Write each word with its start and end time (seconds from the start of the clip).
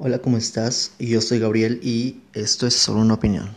Hola, 0.00 0.20
¿cómo 0.20 0.36
estás? 0.36 0.92
Yo 1.00 1.20
soy 1.20 1.40
Gabriel 1.40 1.80
y 1.82 2.20
esto 2.32 2.68
es 2.68 2.74
solo 2.74 3.00
una 3.00 3.14
opinión. 3.14 3.50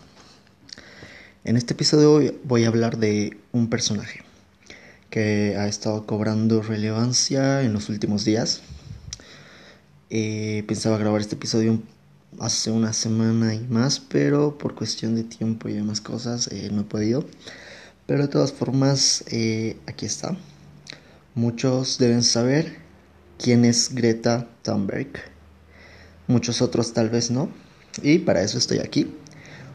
En 1.44 1.56
este 1.56 1.74
episodio 1.75 2.33
voy 2.46 2.64
a 2.64 2.69
hablar 2.69 2.98
de 2.98 3.37
un 3.51 3.69
personaje 3.69 4.24
que 5.12 5.56
ha 5.56 5.67
estado 5.67 6.08
cobrando 6.08 6.64
relevancia 6.64 7.62
en 7.62 7.74
los 7.74 7.90
últimos 7.90 8.25
días. 8.25 8.62
Eh, 10.09 10.64
pensaba 10.68 10.98
grabar 10.98 11.22
este 11.22 11.36
episodio 11.36 11.80
hace 12.40 12.71
una 12.71 12.92
semana 12.92 13.54
y 13.54 13.60
más, 13.60 14.00
pero 14.00 14.58
por 14.58 14.73
cuestión 14.73 15.14
de 15.14 15.23
tiempo 15.23 15.70
y 15.70 15.73
demás 15.73 16.02
cosas 16.02 16.48
eh, 16.48 16.70
no 16.71 16.82
he 16.82 16.86
podido. 16.86 17.23
Pero 18.08 18.23
de 18.23 18.30
todas 18.30 18.52
formas, 18.52 19.23
eh, 19.28 19.78
aquí 19.86 20.08
está. 20.08 20.36
Muchos 21.36 22.00
deben 22.00 22.23
saber 22.23 22.78
quién 23.38 23.64
es 23.64 23.94
Greta 23.94 24.48
Thunberg 24.64 25.30
muchos 26.28 26.62
otros 26.62 26.94
tal 26.94 27.09
vez 27.09 27.32
no. 27.32 27.50
Y 28.02 28.20
para 28.20 28.41
eso 28.41 28.58
estoy 28.58 28.80
aquí. 28.80 29.14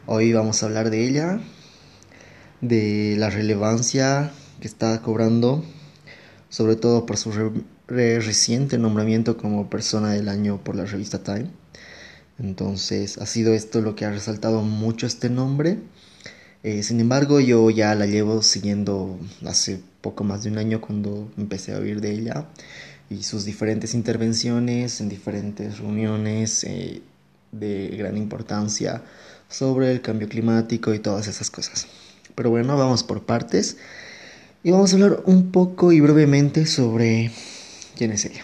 Hoy 0.05 0.33
vamos 0.33 0.63
a 0.63 0.67
hablar 0.67 0.89
de 0.89 1.07
ella, 1.07 1.39
de 2.61 3.15
la 3.17 3.29
relevancia 3.29 4.31
que 4.59 4.67
está 4.67 5.01
cobrando, 5.01 5.63
sobre 6.49 6.75
todo 6.75 7.05
por 7.05 7.17
su 7.17 7.31
reciente 7.87 8.77
nombramiento 8.77 9.37
como 9.37 9.69
persona 9.69 10.11
del 10.13 10.29
año 10.29 10.63
por 10.63 10.75
la 10.75 10.85
revista 10.85 11.23
Time. 11.23 11.51
Entonces 12.39 13.17
ha 13.17 13.25
sido 13.25 13.53
esto 13.53 13.81
lo 13.81 13.95
que 13.95 14.05
ha 14.05 14.11
resaltado 14.11 14.61
mucho 14.61 15.05
este 15.07 15.29
nombre. 15.29 15.79
Eh, 16.63 16.83
sin 16.83 16.99
embargo, 16.99 17.39
yo 17.39 17.69
ya 17.69 17.93
la 17.95 18.07
llevo 18.07 18.41
siguiendo 18.41 19.19
hace 19.45 19.79
poco 20.01 20.23
más 20.23 20.43
de 20.43 20.51
un 20.51 20.57
año 20.57 20.81
cuando 20.81 21.31
empecé 21.37 21.73
a 21.73 21.79
oír 21.79 22.01
de 22.01 22.11
ella 22.11 22.47
y 23.09 23.23
sus 23.23 23.45
diferentes 23.45 23.93
intervenciones 23.93 24.99
en 25.01 25.09
diferentes 25.09 25.79
reuniones 25.79 26.63
eh, 26.63 27.01
de 27.51 27.87
gran 27.97 28.17
importancia 28.17 29.03
sobre 29.49 29.91
el 29.91 30.01
cambio 30.01 30.27
climático 30.27 30.93
y 30.93 30.99
todas 30.99 31.27
esas 31.27 31.49
cosas. 31.49 31.87
Pero 32.35 32.49
bueno, 32.49 32.77
vamos 32.77 33.03
por 33.03 33.25
partes 33.25 33.77
y 34.63 34.71
vamos 34.71 34.91
a 34.91 34.95
hablar 34.95 35.23
un 35.25 35.51
poco 35.51 35.91
y 35.91 36.01
brevemente 36.01 36.65
sobre 36.65 37.31
quién 37.95 38.11
es 38.11 38.25
ella. 38.25 38.43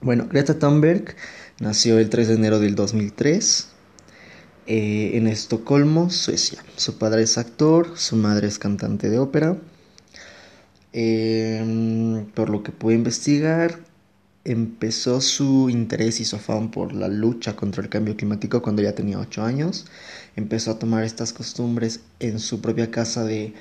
Bueno, 0.00 0.26
Greta 0.28 0.58
Thunberg 0.58 1.14
nació 1.60 1.98
el 1.98 2.08
3 2.08 2.28
de 2.28 2.34
enero 2.34 2.58
del 2.58 2.74
2003 2.74 3.68
eh, 4.66 5.10
en 5.14 5.26
Estocolmo, 5.26 6.08
Suecia. 6.08 6.64
Su 6.76 6.96
padre 6.96 7.22
es 7.22 7.36
actor, 7.36 7.92
su 7.96 8.16
madre 8.16 8.48
es 8.48 8.58
cantante 8.58 9.10
de 9.10 9.18
ópera 9.18 9.58
Em, 10.92 12.26
por 12.34 12.50
lo 12.50 12.62
que 12.62 12.72
pude 12.72 12.94
investigar, 12.94 13.80
empezó 14.44 15.20
su 15.20 15.70
interés 15.70 16.20
y 16.20 16.24
su 16.24 16.36
afán 16.36 16.70
por 16.70 16.92
la 16.94 17.08
lucha 17.08 17.54
contra 17.56 17.82
el 17.82 17.88
cambio 17.88 18.16
climático 18.16 18.62
cuando 18.62 18.82
ya 18.82 18.94
tenía 18.94 19.18
8 19.18 19.42
años. 19.44 19.86
Empezó 20.36 20.72
a 20.72 20.78
tomar 20.78 21.04
estas 21.04 21.32
costumbres 21.32 22.00
en 22.18 22.40
su 22.40 22.60
propia 22.60 22.90
casa 22.90 23.24
de 23.24 23.54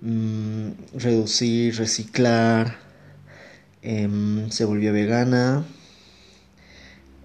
mm, 0.00 0.70
reducir, 0.98 1.76
reciclar. 1.76 2.78
Em, 3.82 4.50
se 4.50 4.64
volvió 4.64 4.92
vegana. 4.92 5.64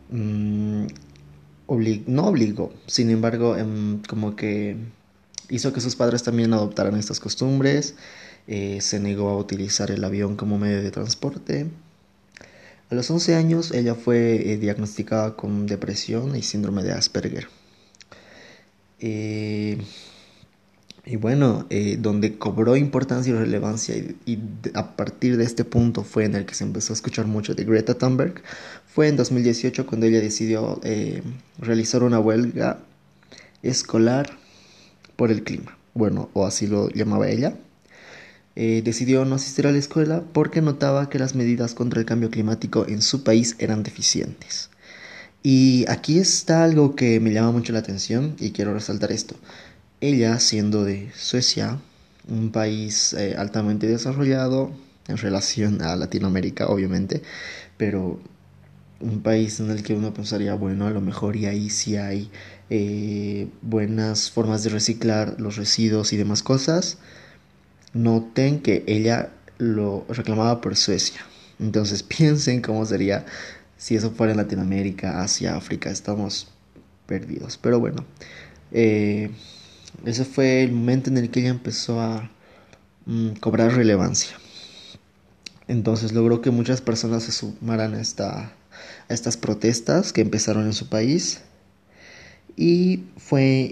Mm, 0.10 0.88
no 2.08 2.28
obligó, 2.28 2.74
sin 2.88 3.10
embargo, 3.10 3.58
em, 3.58 4.02
como 4.04 4.36
que 4.36 4.78
hizo 5.50 5.74
que 5.74 5.82
sus 5.82 5.96
padres 5.96 6.24
también 6.24 6.54
adoptaran 6.54 6.96
estas 6.98 7.20
costumbres. 7.20 7.96
Eh, 8.48 8.80
se 8.80 9.02
negó 9.02 9.30
a 9.30 9.38
utilizar 9.38 9.92
el 9.92 10.04
avión 10.06 10.38
como 10.38 10.58
medio 10.58 10.82
de 10.82 10.90
transporte. 10.90 11.68
A 12.90 12.96
los 12.96 13.12
11 13.12 13.36
años 13.36 13.72
ella 13.74 13.94
fue 13.94 14.54
eh, 14.54 14.58
diagnosticada 14.58 15.36
con 15.36 15.68
depresión 15.68 16.36
y 16.36 16.42
síndrome 16.42 16.84
de 16.84 16.94
Asperger. 16.94 17.50
Eh, 19.00 19.78
y 21.06 21.16
bueno, 21.18 21.68
donde 22.00 22.38
cobró 22.38 22.76
importancia 22.76 23.32
y 23.32 23.38
relevancia 23.38 23.96
y, 23.96 24.40
a 24.74 24.98
partir 24.98 25.38
de 25.38 25.46
este 25.46 25.64
punto 25.64 26.04
fue 26.04 26.26
en 26.26 26.36
el 26.36 26.46
que 26.46 26.54
se 26.54 26.66
empezó 26.66 26.92
a 26.92 26.96
escuchar 26.96 27.28
mucho 27.28 27.56
de 27.56 27.64
Greta 27.64 27.94
Thunberg, 27.94 28.42
fue 28.86 29.08
en 29.08 29.16
2018 29.16 29.86
cuando 29.86 30.06
ella 30.06 30.20
decidió 30.20 30.82
realizar 31.60 32.04
una 32.04 32.20
huelga 32.20 32.80
escolar 33.64 34.38
por 35.16 35.32
el 35.32 35.44
clima. 35.44 35.78
Bueno, 35.94 36.30
o 36.34 36.46
así 36.46 36.68
lo 36.68 36.90
llamaba 36.90 37.30
ella. 37.30 37.56
Eh, 38.60 38.82
decidió 38.84 39.24
no 39.24 39.36
asistir 39.36 39.68
a 39.68 39.72
la 39.72 39.78
escuela 39.78 40.24
porque 40.34 40.64
notaba 40.64 41.12
que 41.12 41.20
las 41.20 41.36
medidas 41.36 41.76
contra 41.76 42.00
el 42.00 42.08
cambio 42.08 42.32
climático 42.32 42.88
en 42.88 43.04
su 43.04 43.24
país 43.24 43.56
eran 43.60 43.84
deficientes. 43.84 44.72
Y 45.44 45.86
aquí 45.90 46.18
está 46.18 46.64
algo 46.64 46.96
que 46.96 47.20
me 47.20 47.32
llama 47.32 47.52
mucho 47.52 47.72
la 47.72 47.78
atención 47.80 48.36
y 48.40 48.54
quiero 48.54 48.74
resaltar 48.74 49.12
esto. 49.12 49.36
Ella, 50.02 50.40
siendo 50.40 50.84
de 50.86 51.12
Suecia, 51.16 51.78
un 52.28 52.52
país 52.52 53.14
eh, 53.14 53.36
altamente 53.38 53.86
desarrollado 53.86 54.72
en 55.08 55.18
relación 55.18 55.84
a 55.84 55.96
Latinoamérica, 55.96 56.66
obviamente, 56.66 57.22
pero 57.78 58.20
un 59.00 59.22
país 59.22 59.60
en 59.60 59.70
el 59.70 59.84
que 59.84 59.94
uno 59.94 60.16
pensaría, 60.16 60.56
bueno, 60.56 60.88
a 60.88 60.90
lo 60.90 61.02
mejor 61.02 61.36
y 61.36 61.46
ahí 61.46 61.70
sí 61.70 61.96
hay 61.98 62.32
eh, 62.72 63.50
buenas 63.62 64.32
formas 64.32 64.64
de 64.64 64.72
reciclar 64.72 65.36
los 65.40 65.58
residuos 65.58 66.12
y 66.12 66.18
demás 66.18 66.42
cosas 66.42 66.98
noten 67.98 68.62
que 68.62 68.84
ella 68.88 69.32
lo 69.58 70.06
reclamaba 70.10 70.62
por 70.62 70.76
Suecia. 70.76 71.22
Entonces 71.60 72.04
piensen 72.18 72.62
cómo 72.62 72.86
sería 72.86 73.26
si 73.78 73.96
eso 73.96 74.12
fuera 74.12 74.32
en 74.32 74.38
Latinoamérica, 74.38 75.22
Asia, 75.22 75.56
África. 75.56 75.90
Estamos 75.90 76.48
perdidos. 77.06 77.58
Pero 77.58 77.80
bueno, 77.80 78.06
eh, 78.72 79.32
ese 80.06 80.26
fue 80.26 80.64
el 80.64 80.72
momento 80.72 81.10
en 81.10 81.18
el 81.18 81.30
que 81.30 81.42
ella 81.42 81.50
empezó 81.50 82.00
a 82.00 82.30
mm, 83.06 83.32
cobrar 83.40 83.74
relevancia. 83.74 84.38
Entonces 85.68 86.14
logró 86.14 86.42
que 86.42 86.52
muchas 86.52 86.82
personas 86.82 87.24
se 87.24 87.32
sumaran 87.32 87.94
a, 87.94 88.02
esta, 88.02 88.54
a 89.10 89.14
estas 89.14 89.38
protestas 89.38 90.14
que 90.14 90.22
empezaron 90.22 90.66
en 90.66 90.74
su 90.74 90.88
país. 90.88 91.42
Y 92.56 93.04
fue, 93.18 93.72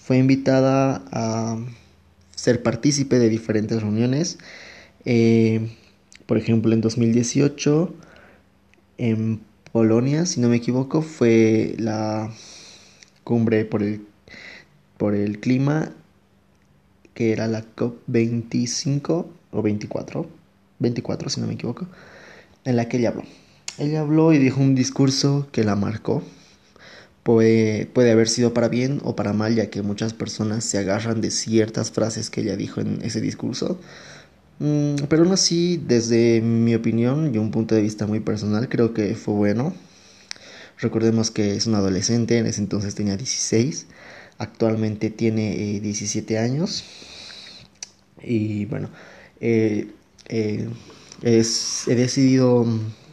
fue 0.00 0.16
invitada 0.16 1.02
a 1.12 1.58
ser 2.38 2.62
partícipe 2.62 3.18
de 3.18 3.28
diferentes 3.28 3.82
reuniones. 3.82 4.38
Eh, 5.04 5.68
por 6.26 6.38
ejemplo, 6.38 6.72
en 6.72 6.80
2018, 6.80 7.92
en 8.98 9.40
Polonia, 9.72 10.24
si 10.24 10.40
no 10.40 10.48
me 10.48 10.56
equivoco, 10.56 11.02
fue 11.02 11.74
la 11.78 12.30
cumbre 13.24 13.64
por 13.64 13.82
el, 13.82 14.06
por 14.98 15.16
el 15.16 15.40
clima, 15.40 15.90
que 17.12 17.32
era 17.32 17.48
la 17.48 17.64
COP25 17.74 19.26
o 19.50 19.62
24, 19.62 20.28
24 20.78 21.30
si 21.30 21.40
no 21.40 21.48
me 21.48 21.54
equivoco, 21.54 21.88
en 22.64 22.76
la 22.76 22.88
que 22.88 22.98
ella 22.98 23.08
habló. 23.08 23.24
Ella 23.78 24.00
habló 24.02 24.32
y 24.32 24.38
dijo 24.38 24.60
un 24.60 24.76
discurso 24.76 25.48
que 25.50 25.64
la 25.64 25.74
marcó 25.74 26.22
Puede, 27.28 28.10
haber 28.10 28.26
sido 28.26 28.54
para 28.54 28.68
bien 28.68 29.02
o 29.04 29.14
para 29.14 29.34
mal, 29.34 29.54
ya 29.54 29.68
que 29.68 29.82
muchas 29.82 30.14
personas 30.14 30.64
se 30.64 30.78
agarran 30.78 31.20
de 31.20 31.30
ciertas 31.30 31.90
frases 31.90 32.30
que 32.30 32.40
ella 32.40 32.56
dijo 32.56 32.80
en 32.80 33.02
ese 33.02 33.20
discurso. 33.20 33.78
Mm, 34.60 34.94
pero 35.10 35.24
aún 35.24 35.32
así, 35.32 35.76
desde 35.76 36.40
mi 36.40 36.74
opinión 36.74 37.34
y 37.34 37.36
un 37.36 37.50
punto 37.50 37.74
de 37.74 37.82
vista 37.82 38.06
muy 38.06 38.20
personal, 38.20 38.70
creo 38.70 38.94
que 38.94 39.14
fue 39.14 39.34
bueno. 39.34 39.74
Recordemos 40.78 41.30
que 41.30 41.54
es 41.54 41.66
un 41.66 41.74
adolescente, 41.74 42.38
en 42.38 42.46
ese 42.46 42.62
entonces 42.62 42.94
tenía 42.94 43.18
16, 43.18 43.86
actualmente 44.38 45.10
tiene 45.10 45.80
17 45.80 46.32
eh, 46.32 46.38
años. 46.38 46.82
Y 48.22 48.64
bueno, 48.64 48.88
eh, 49.42 49.88
eh, 50.30 50.66
he 51.22 51.94
decidido 51.94 52.66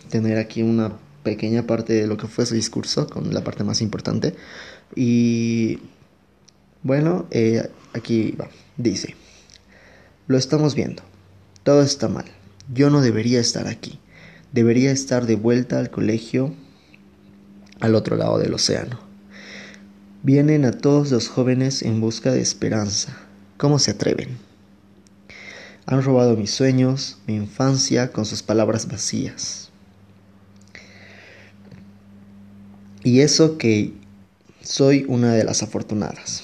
tener 0.09 0.38
aquí 0.38 0.64
una 0.64 0.94
pequeña 1.25 1.68
parte 1.68 1.91
de 1.91 2.08
lo 2.08 2.16
que 2.16 2.28
fue 2.28 2.46
su 2.46 2.55
discurso, 2.55 3.08
con 3.08 3.34
la 3.34 3.44
parte 3.44 3.66
más 3.66 3.82
importante. 3.82 4.34
Y 4.96 5.79
bueno, 6.84 7.28
eh, 7.32 7.70
aquí 7.94 8.32
va, 8.40 8.47
dice, 8.78 9.16
lo 10.28 10.38
estamos 10.38 10.76
viendo, 10.76 11.03
todo 11.64 11.82
está 11.82 12.08
mal, 12.08 12.26
yo 12.73 12.90
no 12.90 13.02
debería 13.02 13.41
estar 13.41 13.67
aquí, 13.67 13.99
debería 14.53 14.91
estar 14.91 15.26
de 15.26 15.35
vuelta 15.35 15.79
al 15.79 15.90
colegio 15.90 16.53
al 17.82 17.96
otro 17.96 18.16
lado 18.16 18.38
del 18.38 18.53
océano. 18.53 18.99
Vienen 20.23 20.66
a 20.66 20.72
todos 20.72 21.11
los 21.11 21.28
jóvenes 21.28 21.84
en 21.84 22.02
busca 22.02 22.32
de 22.32 22.41
esperanza. 22.41 23.16
¿Cómo 23.58 23.78
se 23.78 23.91
atreven? 23.91 24.38
Han 25.85 26.02
robado 26.02 26.35
mis 26.35 26.49
sueños, 26.49 27.20
mi 27.28 27.35
infancia 27.35 28.11
con 28.11 28.26
sus 28.26 28.41
palabras 28.41 28.88
vacías. 28.88 29.70
Y 33.05 33.19
eso 33.19 33.59
que 33.59 33.93
soy 34.63 35.05
una 35.07 35.35
de 35.35 35.43
las 35.43 35.61
afortunadas. 35.61 36.41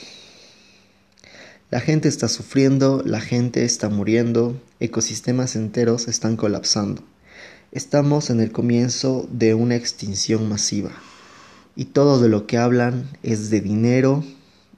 La 1.71 1.79
gente 1.79 2.07
está 2.07 2.27
sufriendo, 2.27 3.01
la 3.03 3.19
gente 3.19 3.65
está 3.65 3.89
muriendo, 3.89 4.61
ecosistemas 4.79 5.55
enteros 5.55 6.07
están 6.07 6.35
colapsando. 6.35 7.01
Estamos 7.71 8.29
en 8.29 8.41
el 8.41 8.51
comienzo 8.51 9.27
de 9.31 9.55
una 9.55 9.75
extinción 9.75 10.47
masiva. 10.47 10.91
y 11.75 11.85
todo 11.85 12.21
de 12.21 12.29
lo 12.29 12.45
que 12.45 12.59
hablan 12.59 13.09
es 13.23 13.49
de 13.49 13.61
dinero 13.61 14.23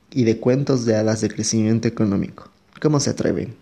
y 0.09 0.23
de 0.23 0.39
cuentos 0.39 0.85
de 0.85 0.95
hadas 0.95 1.19
de 1.19 1.27
crecimiento 1.27 1.89
económico. 1.89 2.49
¿Cómo 2.81 3.01
se 3.01 3.09
atreven? 3.09 3.55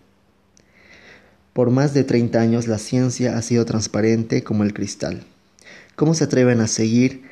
Por 1.54 1.72
más 1.72 1.96
de 1.96 2.04
30 2.04 2.40
años 2.40 2.68
la 2.68 2.78
ciencia 2.78 3.36
ha 3.36 3.42
sido 3.42 3.66
transparente 3.66 4.44
como 4.44 4.64
el 4.64 4.76
cristal. 4.76 5.24
¿Cómo 5.96 6.14
se 6.14 6.26
atreven 6.26 6.60
a 6.60 6.68
seguir 6.68 7.31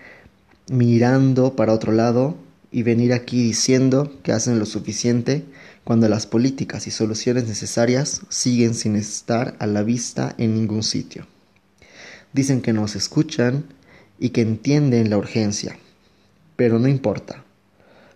mirando 0.70 1.56
para 1.56 1.74
otro 1.74 1.92
lado 1.92 2.36
y 2.72 2.84
venir 2.84 3.14
aquí 3.14 3.44
diciendo 3.44 4.14
que 4.24 4.32
hacen 4.32 4.60
lo 4.60 4.66
suficiente 4.66 5.44
cuando 5.84 6.08
las 6.08 6.28
políticas 6.28 6.88
y 6.88 6.92
soluciones 6.92 7.48
necesarias 7.48 8.22
siguen 8.30 8.76
sin 8.76 8.96
estar 8.96 9.56
a 9.60 9.68
la 9.68 9.84
vista 9.84 10.36
en 10.38 10.56
ningún 10.56 10.84
sitio? 10.84 11.28
Dicen 12.34 12.62
que 12.62 12.74
nos 12.74 12.96
escuchan 12.96 13.66
y 14.20 14.30
que 14.30 14.42
entienden 14.42 15.10
la 15.10 15.18
urgencia, 15.18 15.78
pero 16.56 16.78
no 16.78 16.88
importa 16.88 17.44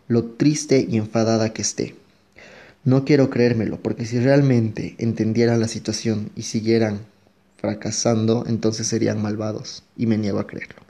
lo 0.08 0.26
triste 0.26 0.86
y 0.88 0.98
enfadada 0.98 1.54
que 1.54 1.62
esté. 1.62 1.96
No 2.84 3.06
quiero 3.06 3.30
creérmelo, 3.30 3.82
porque 3.82 4.06
si 4.06 4.20
realmente 4.20 4.96
entendieran 4.98 5.60
la 5.60 5.68
situación 5.68 6.30
y 6.36 6.44
siguieran 6.44 7.00
fracasando, 7.58 8.44
entonces 8.48 8.88
serían 8.88 9.22
malvados, 9.22 9.84
y 9.96 10.06
me 10.06 10.18
niego 10.18 10.40
a 10.40 10.48
creerlo. 10.48 10.83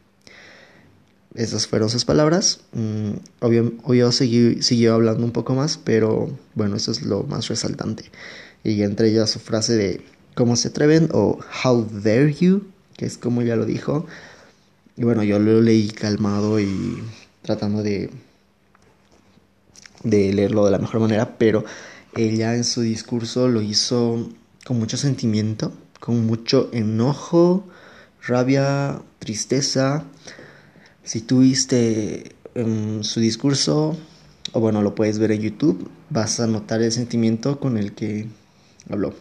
Esas 1.35 1.67
fueron 1.67 1.89
sus 1.89 2.05
palabras. 2.05 2.61
Mm, 2.73 3.11
obvio, 3.39 3.73
obvio 3.83 4.11
siguió 4.11 4.93
hablando 4.93 5.25
un 5.25 5.31
poco 5.31 5.55
más, 5.55 5.77
pero 5.77 6.29
bueno, 6.53 6.75
eso 6.75 6.91
es 6.91 7.01
lo 7.01 7.23
más 7.23 7.47
resaltante. 7.47 8.05
Y 8.63 8.83
entre 8.83 9.09
ellas 9.09 9.31
su 9.31 9.39
frase 9.39 9.75
de 9.75 10.01
¿Cómo 10.35 10.55
se 10.55 10.69
atreven? 10.69 11.09
o 11.11 11.39
How 11.63 11.87
dare 11.91 12.33
you, 12.33 12.63
que 12.97 13.05
es 13.05 13.17
como 13.17 13.41
ya 13.43 13.55
lo 13.55 13.65
dijo. 13.65 14.07
Y 14.97 15.03
bueno, 15.03 15.23
yo 15.23 15.39
lo 15.39 15.61
leí 15.61 15.89
calmado 15.89 16.59
y 16.59 17.03
tratando 17.43 17.83
de 17.83 18.09
de 20.03 20.33
leerlo 20.33 20.65
de 20.65 20.71
la 20.71 20.79
mejor 20.79 20.99
manera, 20.99 21.37
pero 21.37 21.63
ella 22.15 22.55
en 22.55 22.63
su 22.63 22.81
discurso 22.81 23.47
lo 23.47 23.61
hizo 23.61 24.29
con 24.65 24.79
mucho 24.79 24.97
sentimiento, 24.97 25.71
con 25.99 26.25
mucho 26.25 26.69
enojo, 26.73 27.65
rabia, 28.27 29.01
tristeza. 29.19 30.03
Si 31.03 31.19
tuviste 31.21 32.31
en 32.55 33.03
su 33.03 33.19
discurso, 33.19 33.97
o 34.53 34.59
bueno, 34.61 34.81
lo 34.81 34.95
puedes 34.95 35.19
ver 35.19 35.31
en 35.31 35.41
YouTube, 35.41 35.89
vas 36.09 36.39
a 36.39 36.47
notar 36.47 36.81
el 36.81 36.91
sentimiento 36.91 37.59
con 37.59 37.77
el 37.77 37.93
que 37.93 38.27
habló. 38.89 39.13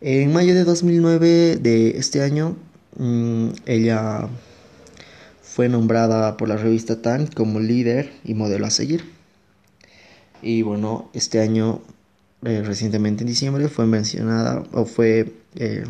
En 0.00 0.32
mayo 0.32 0.54
de 0.54 0.64
2009 0.64 1.56
de 1.56 1.98
este 1.98 2.22
año, 2.22 2.56
mm, 2.96 3.48
ella 3.66 4.28
fue 5.42 5.68
nombrada 5.68 6.36
por 6.36 6.48
la 6.48 6.56
revista 6.56 7.02
Time 7.02 7.28
como 7.34 7.60
líder 7.60 8.12
y 8.24 8.34
modelo 8.34 8.66
a 8.66 8.70
seguir. 8.70 9.04
Y 10.42 10.62
bueno, 10.62 11.10
este 11.12 11.40
año, 11.40 11.82
eh, 12.44 12.62
recientemente 12.64 13.22
en 13.22 13.28
diciembre, 13.28 13.68
fue 13.68 13.86
mencionada 13.86 14.62
o 14.72 14.84
fue 14.84 15.32
eh, 15.56 15.84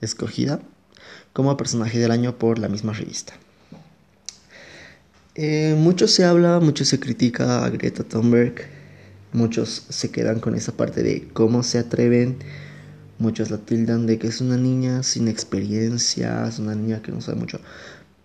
escogida 0.00 0.60
como 1.32 1.56
personaje 1.56 1.98
del 1.98 2.10
año 2.10 2.38
por 2.38 2.58
la 2.58 2.68
misma 2.68 2.92
revista. 2.92 3.34
Eh, 5.40 5.76
mucho 5.78 6.08
se 6.08 6.24
habla, 6.24 6.58
mucho 6.58 6.84
se 6.84 6.98
critica 6.98 7.64
a 7.64 7.70
Greta 7.70 8.02
Thunberg, 8.02 8.56
muchos 9.32 9.84
se 9.88 10.10
quedan 10.10 10.40
con 10.40 10.56
esa 10.56 10.72
parte 10.72 11.04
de 11.04 11.28
cómo 11.32 11.62
se 11.62 11.78
atreven, 11.78 12.38
muchos 13.20 13.48
la 13.48 13.58
tildan 13.58 14.06
de 14.06 14.18
que 14.18 14.26
es 14.26 14.40
una 14.40 14.56
niña 14.56 15.04
sin 15.04 15.28
experiencia, 15.28 16.44
es 16.48 16.58
una 16.58 16.74
niña 16.74 17.02
que 17.02 17.12
no 17.12 17.20
sabe 17.20 17.38
mucho. 17.38 17.60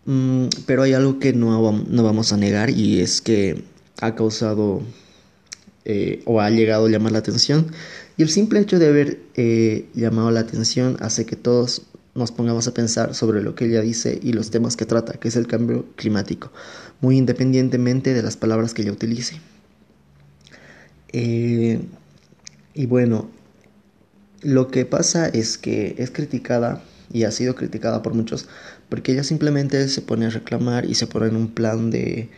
Mm, 0.06 0.48
pero 0.66 0.82
hay 0.82 0.94
algo 0.94 1.20
que 1.20 1.34
no, 1.34 1.62
vamos 1.62 2.34
a 2.34 2.38
negar 2.38 2.72
y 2.72 3.00
es 3.02 3.22
que 3.22 3.64
ha 4.02 4.16
causado 4.16 4.82
eh, 5.86 6.24
o 6.26 6.42
ha 6.42 6.50
llegado 6.50 6.88
a 6.88 6.90
llamar 6.90 7.12
la 7.12 7.20
atención. 7.20 7.68
Y 8.18 8.24
el 8.24 8.30
simple 8.30 8.60
hecho 8.60 8.80
de 8.80 8.88
haber 8.88 9.20
eh, 9.36 9.88
llamado 9.94 10.32
la 10.32 10.40
atención 10.40 10.98
hace 11.00 11.28
que 11.28 11.36
todos 11.36 11.84
nos 12.16 12.32
pongamos 12.32 12.68
a 12.68 12.74
pensar 12.74 13.16
sobre 13.16 13.42
lo 13.42 13.56
que 13.56 13.66
ella 13.66 13.82
dice 13.82 14.20
y 14.22 14.34
los 14.34 14.52
temas 14.52 14.76
que 14.76 14.86
trata, 14.86 15.14
que 15.14 15.28
es 15.28 15.36
el 15.36 15.48
cambio 15.48 15.86
climático, 15.96 16.52
muy 17.04 17.18
independientemente 17.18 18.16
de 18.16 18.24
las 18.24 18.38
palabras 18.38 18.74
que 18.74 18.82
ella 18.82 18.94
utilice. 18.94 19.40
Eh, 21.10 21.80
y 22.74 22.86
bueno, 22.88 23.30
lo 24.42 24.70
que 24.70 24.86
pasa 24.86 25.28
es 25.28 25.60
que 25.60 25.94
es 26.00 26.10
criticada 26.10 26.84
y 27.12 27.26
ha 27.26 27.32
sido 27.32 27.54
criticada 27.54 28.02
por 28.02 28.16
muchos 28.16 28.48
porque 28.90 29.12
ella 29.12 29.24
simplemente 29.24 29.88
se 29.90 30.02
pone 30.02 30.26
a 30.26 30.30
reclamar 30.32 30.86
y 30.86 30.96
se 30.96 31.06
pone 31.06 31.28
en 31.28 31.36
un 31.36 31.50
plan 31.50 31.92
de, 31.92 32.30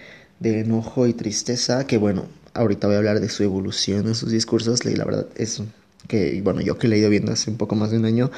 de 0.42 0.60
enojo 0.60 1.08
y 1.08 1.14
tristeza 1.14 1.88
que 1.88 1.98
bueno, 1.98 2.28
ahorita 2.56 2.88
voy 2.88 2.96
a 2.96 3.00
hablar 3.00 3.20
de 3.20 3.30
su 3.30 3.44
evolución 3.44 4.08
en 4.08 4.16
sus 4.16 4.32
discursos, 4.32 4.84
y 4.86 4.96
la 4.96 5.06
verdad 5.06 5.28
es 5.36 5.62
que, 6.08 6.42
bueno, 6.44 6.62
yo 6.62 6.78
que 6.78 6.88
le 6.88 6.96
he 6.96 7.00
ido 7.00 7.10
viendo 7.10 7.32
hace 7.32 7.52
un 7.52 7.58
poco 7.58 7.76
más 7.76 7.92
de 7.92 7.98
un 7.98 8.06
año, 8.06 8.32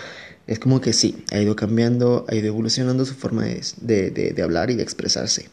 es 0.47 0.59
como 0.59 0.81
que 0.81 0.93
sí, 0.93 1.23
ha 1.31 1.39
ido 1.39 1.55
cambiando, 1.55 2.25
ha 2.27 2.35
ido 2.35 2.47
evolucionando 2.47 3.05
su 3.05 3.13
forma 3.13 3.45
de, 3.45 4.11
de, 4.11 4.41
hablar 4.41 4.71
y 4.71 4.75
de 4.75 4.83
expresarse. 4.83 5.49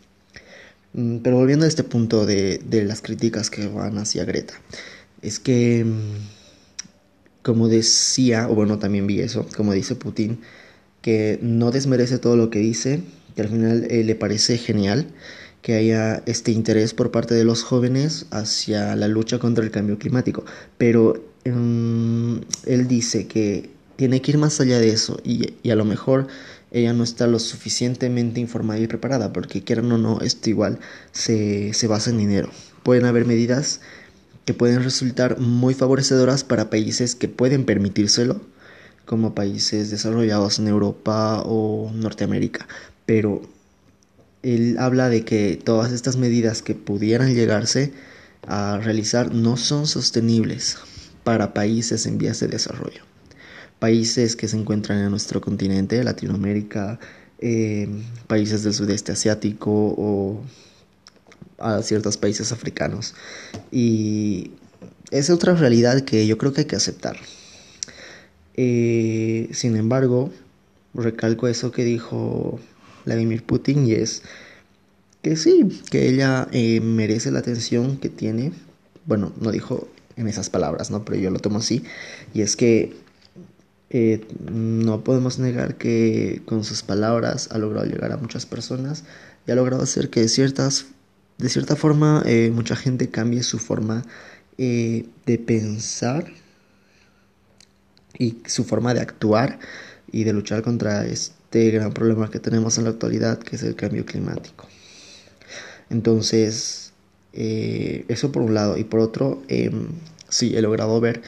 Mm, 0.94 1.19
pero 1.19 1.37
volviendo 1.37 1.64
a 1.67 1.69
este 1.69 1.85
punto 1.85 2.26
de, 2.26 2.58
de 2.64 2.85
las 2.85 3.02
críticas 3.02 3.50
que 3.50 3.67
van 3.69 3.99
hacia 3.99 4.25
Greta, 4.25 4.55
es 5.23 5.38
que, 5.38 5.85
mm, 5.85 7.43
como 7.43 7.69
decía, 7.69 8.49
o 8.49 8.55
bueno, 8.55 8.79
también 8.79 9.06
vi 9.06 9.20
eso, 9.20 9.46
como 9.56 9.73
dice 9.73 9.94
Putin, 9.96 10.41
que 11.02 11.38
no 11.43 11.70
desmerece 11.70 12.19
todo 12.19 12.37
lo 12.37 12.50
que 12.50 12.61
dice, 12.61 13.02
que 13.37 13.43
al 13.43 13.49
final 13.49 13.87
eh, 13.91 14.05
le 14.05 14.14
parece 14.14 14.58
genial, 14.58 15.08
que 15.62 15.75
haya 15.75 16.23
este 16.26 16.52
interés 16.52 16.94
por 16.94 17.11
parte 17.11 17.35
de 17.35 17.44
los 17.44 17.62
jóvenes 17.62 18.26
hacia 18.31 18.94
la 18.96 19.08
lucha 19.08 19.38
contra 19.38 19.64
el 19.64 19.70
cambio 19.70 19.99
climático. 19.99 20.44
Pero 20.79 21.25
em, 21.44 22.41
él 22.67 22.88
dice 22.88 23.26
que 23.26 23.70
tiene 23.96 24.20
que 24.20 24.32
ir 24.32 24.38
más 24.38 24.61
allá 24.61 24.79
de 24.79 24.91
eso 24.91 25.19
y, 25.25 25.70
a 25.70 25.75
lo 25.75 25.85
mejor 25.85 26.26
ella 26.75 26.93
no 26.93 27.05
está 27.05 27.29
lo 27.29 27.38
suficientemente 27.38 28.41
informada 28.41 28.81
y 28.81 28.88
preparada 28.88 29.32
porque 29.32 29.62
quieran 29.62 29.93
o 29.93 29.97
no, 29.97 30.21
esto 30.21 30.50
igual 30.50 30.81
se, 31.12 31.73
se 31.73 31.87
basa 31.87 32.11
en 32.11 32.19
dinero. 32.19 32.50
Pueden 32.82 33.06
haber 33.06 33.26
medidas 33.26 33.81
que 34.44 34.55
pueden 34.55 34.82
resultar 34.82 35.38
muy 35.38 35.73
favorecedoras 35.75 36.43
para 36.43 36.71
países 36.71 37.15
que 37.15 37.29
pueden 37.29 37.65
permitírselo, 37.65 38.41
como 39.06 39.37
países 39.37 39.93
desarrollados 39.93 40.59
en 40.59 40.67
Europa 40.67 41.43
o 41.44 41.93
Norteamérica, 41.94 42.67
pero 43.06 43.43
él 44.43 44.77
habla 44.81 45.08
de 45.08 45.25
que 45.25 45.60
todas 45.63 45.93
estas 45.93 46.17
medidas 46.17 46.60
que 46.60 46.75
pudieran 46.75 47.34
llegarse 47.34 47.93
a 48.48 48.81
realizar 48.82 49.32
no 49.32 49.56
son 49.56 49.87
sostenibles 49.87 50.79
para 51.22 51.55
países 51.55 52.06
en 52.06 52.19
vías 52.19 52.41
de 52.41 52.48
desarrollo. 52.48 53.14
Países 53.84 54.34
que 54.34 54.48
se 54.48 54.56
encuentran 54.56 54.98
en 54.98 55.10
nuestro 55.10 55.43
continente, 55.43 56.03
Latinoamérica, 56.03 56.98
eh, 57.38 57.86
países 58.26 58.62
del 58.62 58.72
sudeste 58.72 59.12
asiático 59.12 59.70
o 59.70 60.41
a 61.58 61.82
ciertos 61.82 62.17
países 62.17 62.50
africanos. 62.50 63.14
Y 63.70 64.53
es 65.10 65.29
otra 65.29 65.55
realidad 65.55 66.00
que 66.00 66.26
yo 66.26 66.38
creo 66.38 66.55
que 66.55 66.62
hay 66.62 66.67
que 66.67 66.76
aceptar. 66.76 67.19
Eh, 68.56 69.50
sin 69.53 69.76
embargo, 69.76 70.32
recalco 70.94 71.46
eso 71.46 71.70
que 71.70 71.84
dijo 71.84 72.58
Vladimir 73.05 73.43
Putin 73.43 73.86
y 73.86 73.93
es 73.93 74.22
que 75.20 75.36
sí, 75.36 75.82
que 75.91 76.08
ella 76.08 76.48
eh, 76.53 76.81
merece 76.81 77.31
la 77.31 77.41
atención 77.41 77.98
que 77.98 78.08
tiene. 78.08 78.53
Bueno, 79.05 79.34
no 79.38 79.53
dijo 79.53 79.88
en 80.17 80.26
esas 80.26 80.48
palabras, 80.48 80.91
¿no? 80.91 81.05
Pero 81.05 81.19
yo 81.19 81.31
lo 81.31 81.38
tomo 81.38 81.58
así. 81.58 81.84
Y 82.32 82.41
es 82.41 82.56
que 82.56 83.04
eh, 83.94 84.27
no 84.51 85.03
podemos 85.05 85.39
negar 85.39 85.77
que 85.77 86.43
con 86.44 86.65
sus 86.65 86.82
palabras 86.82 87.48
ha 87.53 87.58
logrado 87.58 87.86
llegar 87.86 88.13
a 88.13 88.19
muchas 88.19 88.44
personas 88.44 89.05
y 89.46 89.53
ha 89.53 89.55
logrado 89.55 89.82
hacer 89.82 90.10
que 90.10 90.20
de, 90.20 90.29
ciertas, 90.29 90.86
de 91.39 91.48
cierta 91.48 91.77
forma 91.77 92.22
eh, 92.27 92.51
mucha 92.53 92.77
gente 92.77 93.08
cambie 93.08 93.43
su 93.43 93.58
forma 93.58 94.05
de 94.56 95.43
pensar 95.44 96.32
y 98.19 98.39
su 98.46 98.65
forma 98.65 98.94
de 98.94 99.01
actuar 99.01 99.58
y 100.13 100.22
de 100.24 100.32
luchar 100.32 100.63
contra 100.63 101.05
este 101.06 101.70
gran 101.70 101.93
problema 101.93 102.31
que 102.31 102.39
tenemos 102.39 102.79
en 102.79 102.84
la 102.84 102.91
actualidad, 102.91 103.39
que 103.39 103.56
es 103.56 103.63
el 103.65 103.74
cambio 103.74 104.06
climático. 104.06 104.69
Entonces, 105.91 106.93
eh, 107.32 108.05
eso 108.08 108.31
por 108.31 108.43
un 108.43 108.55
lado. 108.55 108.77
Y 108.77 108.84
por 108.84 109.01
otro, 109.01 109.43
em, 109.48 109.89
sí, 110.29 110.56
he 110.56 110.63
logrado 110.63 111.01
ver 111.01 111.22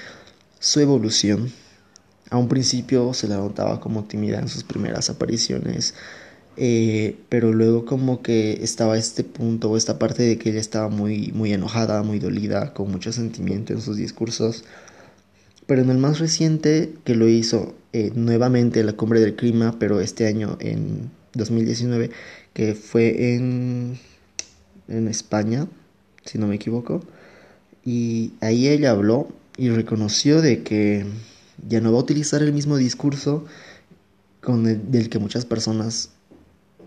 su 0.60 0.80
evolución. 0.80 1.52
A 2.30 2.38
un 2.38 2.48
principio 2.48 3.14
se 3.14 3.28
la 3.28 3.36
notaba 3.36 3.80
como 3.80 4.04
tímida 4.04 4.40
en 4.40 4.48
sus 4.48 4.64
primeras 4.64 5.10
apariciones, 5.10 5.94
eh, 6.56 7.16
pero 7.28 7.52
luego 7.52 7.84
como 7.84 8.22
que 8.22 8.64
estaba 8.64 8.98
este 8.98 9.22
punto 9.22 9.70
o 9.70 9.76
esta 9.76 9.98
parte 9.98 10.22
de 10.24 10.38
que 10.38 10.50
ella 10.50 10.60
estaba 10.60 10.88
muy, 10.88 11.32
muy 11.32 11.52
enojada, 11.52 12.02
muy 12.02 12.18
dolida, 12.18 12.72
con 12.74 12.90
mucho 12.90 13.12
sentimiento 13.12 13.72
en 13.72 13.80
sus 13.80 13.96
discursos. 13.96 14.64
Pero 15.66 15.82
en 15.82 15.90
el 15.90 15.98
más 15.98 16.18
reciente, 16.18 16.94
que 17.04 17.14
lo 17.14 17.28
hizo 17.28 17.74
eh, 17.92 18.12
nuevamente 18.14 18.82
la 18.84 18.94
cumbre 18.94 19.20
del 19.20 19.36
clima, 19.36 19.76
pero 19.78 20.00
este 20.00 20.26
año 20.26 20.56
en 20.60 21.10
2019, 21.34 22.10
que 22.54 22.74
fue 22.74 23.34
en, 23.34 23.98
en 24.88 25.08
España, 25.08 25.68
si 26.24 26.38
no 26.38 26.46
me 26.48 26.56
equivoco. 26.56 27.02
Y 27.84 28.32
ahí 28.40 28.68
ella 28.68 28.90
habló 28.90 29.28
y 29.56 29.70
reconoció 29.70 30.42
de 30.42 30.62
que 30.62 31.06
ya 31.68 31.80
no 31.80 31.92
va 31.92 31.98
a 31.98 32.02
utilizar 32.02 32.42
el 32.42 32.52
mismo 32.52 32.76
discurso 32.76 33.44
con 34.40 34.66
el, 34.66 34.90
del 34.90 35.08
que 35.08 35.18
muchas 35.18 35.44
personas 35.44 36.10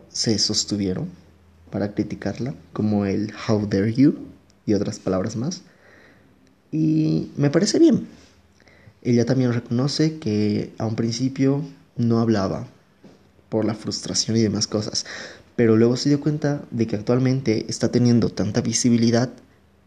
se 0.09 0.37
sostuvieron 0.39 1.09
para 1.69 1.93
criticarla, 1.93 2.55
como 2.73 3.05
el 3.05 3.31
How 3.47 3.67
dare 3.67 3.93
you 3.93 4.15
y 4.65 4.73
otras 4.73 4.99
palabras 4.99 5.35
más. 5.35 5.61
Y 6.71 7.29
me 7.37 7.49
parece 7.49 7.79
bien. 7.79 8.07
Ella 9.01 9.25
también 9.25 9.53
reconoce 9.53 10.19
que 10.19 10.73
a 10.77 10.85
un 10.85 10.95
principio 10.95 11.63
no 11.95 12.19
hablaba 12.19 12.67
por 13.49 13.65
la 13.65 13.73
frustración 13.73 14.37
y 14.37 14.41
demás 14.41 14.67
cosas, 14.67 15.05
pero 15.55 15.75
luego 15.75 15.97
se 15.97 16.09
dio 16.09 16.21
cuenta 16.21 16.63
de 16.71 16.87
que 16.87 16.95
actualmente 16.95 17.65
está 17.69 17.91
teniendo 17.91 18.29
tanta 18.29 18.61
visibilidad 18.61 19.29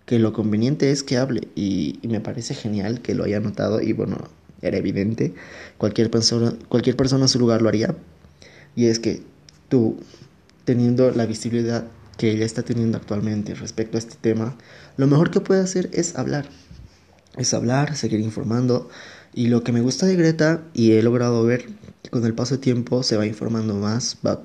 que 0.06 0.18
lo 0.18 0.32
conveniente 0.32 0.90
es 0.90 1.02
que 1.02 1.16
hable 1.16 1.48
y, 1.54 1.98
me 2.02 2.20
parece 2.20 2.54
genial 2.54 3.00
que 3.00 3.14
lo 3.14 3.24
haya 3.24 3.40
notado 3.40 3.80
y 3.80 3.92
bueno, 3.92 4.18
era 4.62 4.78
evidente, 4.78 5.34
cualquier 5.76 6.10
persona, 6.10 6.54
cualquier 6.68 6.96
persona 6.96 7.24
en 7.24 7.28
su 7.28 7.38
lugar 7.38 7.60
lo 7.60 7.68
haría 7.68 7.94
y 8.74 8.86
es 8.86 8.98
que 8.98 9.22
tú 9.68 9.98
teniendo 10.64 11.10
la 11.10 11.26
visibilidad 11.26 11.84
que 12.16 12.30
ella 12.30 12.44
está 12.44 12.62
teniendo 12.62 12.98
actualmente 12.98 13.54
respecto 13.54 13.96
a 13.96 14.00
este 14.00 14.16
tema, 14.20 14.56
lo 14.96 15.06
mejor 15.06 15.30
que 15.30 15.40
puede 15.40 15.60
hacer 15.60 15.90
es 15.92 16.16
hablar. 16.16 16.46
Es 17.36 17.54
hablar, 17.54 17.96
seguir 17.96 18.20
informando. 18.20 18.88
Y 19.34 19.48
lo 19.48 19.64
que 19.64 19.72
me 19.72 19.80
gusta 19.80 20.06
de 20.06 20.16
Greta, 20.16 20.62
y 20.74 20.92
he 20.92 21.02
logrado 21.02 21.42
ver 21.44 21.66
que 22.02 22.10
con 22.10 22.24
el 22.26 22.34
paso 22.34 22.56
de 22.56 22.60
tiempo 22.60 23.02
se 23.02 23.16
va 23.16 23.26
informando 23.26 23.74
más, 23.74 24.18
va 24.24 24.42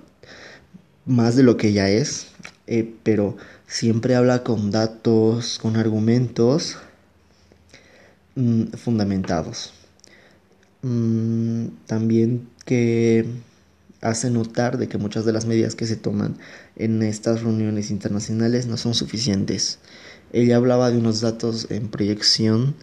más 1.06 1.36
de 1.36 1.44
lo 1.44 1.58
que 1.58 1.74
ya 1.74 1.90
es, 1.90 2.28
eh, 2.68 2.96
pero 3.04 3.38
siempre 3.68 4.16
habla 4.16 4.44
con 4.44 4.72
datos, 4.72 5.60
con 5.62 5.76
argumentos 5.76 6.78
mm, 8.36 8.72
fundamentados. 8.78 9.74
Mm, 10.82 11.68
también 11.88 12.50
que 12.66 13.26
hace 14.02 14.30
notar 14.30 14.78
de 14.78 14.88
que 14.88 14.98
muchas 14.98 15.26
de 15.26 15.34
las 15.34 15.46
medidas 15.46 15.76
que 15.76 15.88
se 15.88 15.96
toman 15.96 16.38
en 16.76 17.02
estas 17.04 17.42
reuniones 17.42 17.90
internacionales 17.92 18.68
no 18.68 18.78
son 18.78 18.94
suficientes. 18.94 19.80
Ella 20.34 20.58
hablaba 20.58 20.92
de 20.92 20.98
unos 20.98 21.22
datos 21.22 21.68
en 21.72 21.90
proyección 21.90 22.76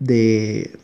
de 0.00 0.78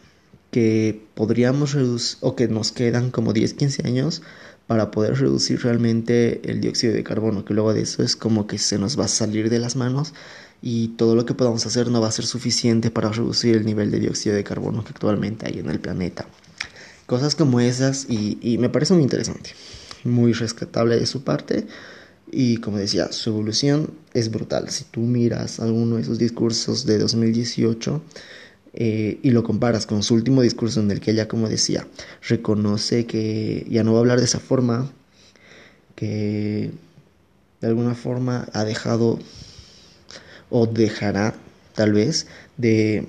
que 0.51 1.07
podríamos 1.15 1.75
reducir 1.75 2.19
o 2.23 2.37
que 2.37 2.49
nos 2.49 2.73
quedan 2.73 3.11
como 3.11 3.33
10, 3.33 3.55
15 3.55 3.87
años 3.87 4.23
para 4.67 4.91
poder 4.91 5.19
reducir 5.19 5.63
realmente 5.63 6.41
el 6.51 6.61
dióxido 6.61 6.95
de 6.95 7.03
carbono, 7.05 7.45
que 7.45 7.55
luego 7.55 7.75
de 7.75 7.83
eso 7.83 8.03
es 8.03 8.17
como 8.17 8.47
que 8.47 8.59
se 8.59 8.79
nos 8.79 8.99
va 8.99 9.05
a 9.07 9.09
salir 9.09 9.51
de 9.51 9.59
las 9.59 9.77
manos 9.77 10.15
y 10.63 10.89
todo 10.89 11.15
lo 11.15 11.25
que 11.25 11.35
podamos 11.35 11.65
hacer 11.67 11.89
no 11.89 12.01
va 12.01 12.09
a 12.09 12.13
ser 12.13 12.27
suficiente 12.27 12.91
para 12.91 13.11
reducir 13.11 13.57
el 13.57 13.65
nivel 13.65 13.91
de 13.91 14.01
dióxido 14.01 14.37
de 14.37 14.45
carbono 14.45 14.85
que 14.85 14.91
actualmente 14.91 15.47
hay 15.47 15.59
en 15.59 15.71
el 15.71 15.81
planeta. 15.81 16.27
Cosas 17.07 17.35
como 17.35 17.61
esas 17.61 18.07
y, 18.09 18.59
me 18.59 18.69
parece 18.69 18.95
muy 18.95 19.03
interesante, 19.03 19.51
muy 20.05 20.33
rescatable 20.33 20.97
de 20.97 21.07
su 21.07 21.25
parte. 21.25 21.67
Y 22.31 22.59
como 22.59 22.79
decía, 22.79 23.11
su 23.11 23.31
evolución 23.31 23.91
es 24.15 24.31
brutal. 24.31 24.71
Si 24.71 24.85
tú 24.85 25.01
miras 25.01 25.59
alguno 25.59 25.97
de 25.97 26.03
esos 26.03 26.19
discursos 26.19 26.87
de 26.87 26.99
2018 26.99 28.01
eh, 28.75 29.19
y 29.21 29.31
lo 29.31 29.43
comparas 29.43 29.87
con 29.87 30.05
su 30.05 30.15
último 30.15 30.43
discurso 30.43 30.81
en 30.81 30.93
el 30.93 31.01
que 31.01 31.11
ella, 31.11 31.27
como 31.27 31.49
decía, 31.49 31.89
reconoce 32.29 33.07
que 33.07 33.67
ya 33.69 33.83
no 33.83 33.93
va 33.93 33.99
a 33.99 34.01
hablar 34.03 34.21
de 34.21 34.27
esa 34.27 34.39
forma, 34.39 34.93
que 35.97 36.71
de 37.61 37.67
alguna 37.67 37.97
forma 37.97 38.47
ha 38.53 38.65
dejado 38.65 39.19
o 40.51 40.67
dejará 40.67 41.35
tal 41.75 41.93
vez 41.93 42.27
de 42.57 43.07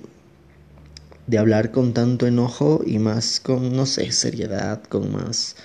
de 1.27 1.37
hablar 1.37 1.71
con 1.71 1.93
tanto 1.93 2.27
enojo 2.27 2.81
y 2.85 2.99
más 2.99 3.39
con, 3.39 3.73
no 3.73 3.85
sé, 3.85 4.11
seriedad, 4.11 4.83
con 4.83 5.13
más, 5.13 5.55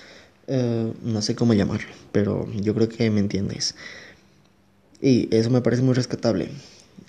eh, 0.47 0.93
no 1.03 1.21
sé 1.21 1.35
cómo 1.35 1.53
llamarlo, 1.53 1.89
pero 2.13 2.49
yo 2.53 2.73
creo 2.73 2.87
que 2.87 3.09
me 3.09 3.19
entiendes. 3.19 3.75
Y 5.01 5.27
eso 5.35 5.49
me 5.49 5.61
parece 5.61 5.83
muy 5.83 5.93
rescatable. 5.93 6.49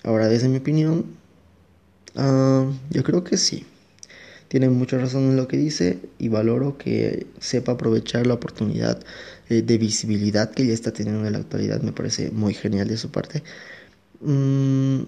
Ahora, 0.03 0.27
desde 0.27 0.49
mi 0.49 0.57
opinión, 0.57 1.05
ah, 2.15 2.65
yo 2.89 3.03
creo 3.03 3.23
que 3.23 3.37
sí. 3.37 3.65
Tiene 4.49 4.69
mucha 4.69 4.97
razón 4.97 5.29
en 5.29 5.37
lo 5.37 5.47
que 5.47 5.57
dice 5.57 5.99
y 6.17 6.27
valoro 6.27 6.77
que 6.77 7.27
sepa 7.39 7.73
aprovechar 7.73 8.25
la 8.27 8.33
oportunidad 8.33 8.99
eh, 9.47 9.61
de 9.61 9.77
visibilidad 9.77 10.51
que 10.51 10.65
ya 10.65 10.73
está 10.73 10.91
teniendo 10.91 11.25
en 11.25 11.33
la 11.33 11.39
actualidad. 11.39 11.81
Me 11.81 11.91
parece 11.91 12.31
muy 12.31 12.53
genial 12.55 12.87
de 12.87 12.97
su 12.97 13.11
parte. 13.11 13.43
Mm, 14.21 15.03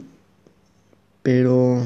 pero 1.24 1.84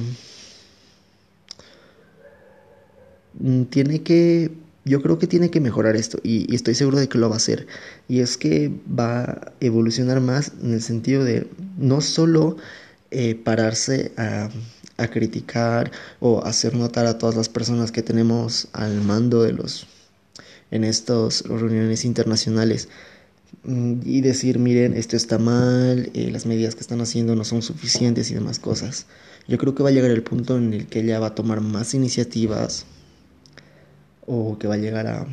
Mm, 3.40 3.64
tiene 3.66 4.02
que, 4.04 4.52
yo 4.86 5.02
creo 5.02 5.20
que 5.20 5.28
tiene 5.28 5.50
que 5.52 5.60
mejorar 5.60 5.96
esto 5.96 6.20
y, 6.24 6.54
estoy 6.56 6.76
seguro 6.76 7.00
de 7.00 7.10
que 7.10 7.18
lo 7.18 7.30
va 7.30 7.36
a 7.36 7.38
hacer. 7.38 7.68
Y 8.08 8.20
es 8.20 8.38
que 8.38 8.72
va 8.88 9.24
a 9.24 9.52
evolucionar 9.60 10.22
más 10.22 10.52
en 10.62 10.74
el 10.74 10.82
sentido 10.82 11.24
de 11.24 11.48
no 11.78 12.02
solo 12.02 12.58
eh, 13.12 13.36
pararse 13.36 14.14
a, 14.18 14.50
a 14.98 15.08
criticar 15.10 15.92
o 16.20 16.44
hacer 16.46 16.76
notar 16.76 17.06
a 17.08 17.18
todas 17.18 17.36
las 17.36 17.50
personas 17.50 17.92
que 17.92 18.04
tenemos 18.04 18.68
al 18.74 19.02
mando 19.02 19.44
de 19.44 19.54
los 19.54 19.88
en 20.72 20.84
estas 20.84 21.44
reuniones 21.44 22.06
internacionales 22.06 22.90
y 23.64 24.22
decir 24.22 24.60
miren 24.60 24.94
esto 24.94 25.16
está 25.16 25.38
mal 25.38 26.10
eh, 26.14 26.30
las 26.32 26.46
medidas 26.46 26.76
que 26.76 26.82
están 26.82 27.02
haciendo 27.02 27.36
no 27.36 27.44
son 27.44 27.62
suficientes 27.62 28.30
y 28.32 28.34
demás 28.34 28.60
cosas 28.60 29.08
yo 29.48 29.58
creo 29.58 29.76
que 29.76 29.84
va 29.84 29.90
a 29.90 29.92
llegar 29.92 30.12
el 30.12 30.24
punto 30.24 30.58
en 30.58 30.74
el 30.74 30.88
que 30.88 31.02
ella 31.02 31.20
va 31.20 31.28
a 31.28 31.36
tomar 31.36 31.62
más 31.62 31.94
iniciativas 31.94 32.86
o 34.26 34.58
que 34.58 34.68
va 34.68 34.74
a 34.74 34.78
llegar 34.78 35.06
a 35.06 35.28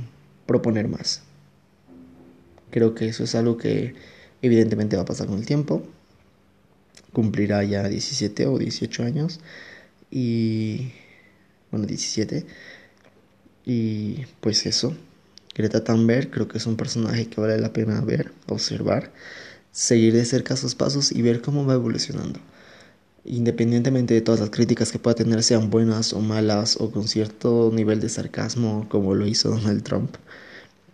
proponer 0.47 0.89
más. 0.89 1.23
Creo 2.71 2.95
que 2.95 3.09
eso 3.09 3.25
es 3.25 3.35
algo 3.35 3.57
que 3.57 3.95
evidentemente 4.43 4.97
va 4.97 5.03
a 5.03 5.07
pasar 5.07 5.29
con 5.29 5.39
el 5.39 5.47
tiempo. 5.47 5.83
Cumplirá 7.13 7.63
ya 7.65 7.89
17 7.89 8.47
o 8.47 8.59
18 8.59 9.03
años 9.03 9.41
y 10.11 10.93
bueno, 11.71 11.87
17 11.87 12.45
y 13.65 14.25
pues 14.41 14.67
eso. 14.67 14.95
Greta 15.55 15.85
Thunberg 15.85 16.31
creo 16.31 16.49
que 16.49 16.59
es 16.59 16.67
un 16.67 16.77
personaje 16.77 17.27
que 17.27 17.41
vale 17.41 17.59
la 17.59 17.73
pena 17.73 18.01
ver, 18.01 18.33
observar, 18.49 19.13
seguir 19.71 20.15
de 20.15 20.25
cerca 20.25 20.57
sus 20.57 20.75
pasos 20.75 21.13
y 21.13 21.23
ver 21.23 21.43
cómo 21.43 21.67
va 21.67 21.75
evolucionando. 21.75 22.41
Independientemente 23.25 24.15
de 24.15 24.21
todas 24.21 24.41
las 24.41 24.51
críticas 24.51 24.91
que 24.91 24.99
pueda 24.99 25.15
tener, 25.15 25.43
sean 25.43 25.71
buenas 25.71 26.13
o 26.13 26.21
malas 26.21 26.77
o 26.81 26.91
con 26.91 27.07
cierto 27.07 27.71
nivel 27.73 28.01
de 28.01 28.09
sarcasmo 28.09 28.87
como 28.89 29.15
lo 29.15 29.27
hizo 29.27 29.51
Donald 29.51 29.83
Trump, 29.83 30.17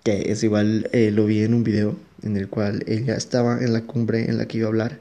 que 0.04 0.32
es 0.32 0.42
igual, 0.42 0.88
eh, 0.92 1.10
lo 1.10 1.26
vi 1.26 1.42
en 1.42 1.54
un 1.54 1.64
video 1.64 1.96
en 2.22 2.36
el 2.36 2.48
cual 2.48 2.84
ella 2.86 3.14
estaba 3.16 3.62
en 3.62 3.72
la 3.72 3.82
cumbre 3.82 4.28
en 4.28 4.38
la 4.38 4.46
que 4.46 4.58
iba 4.58 4.66
a 4.66 4.70
hablar, 4.70 5.00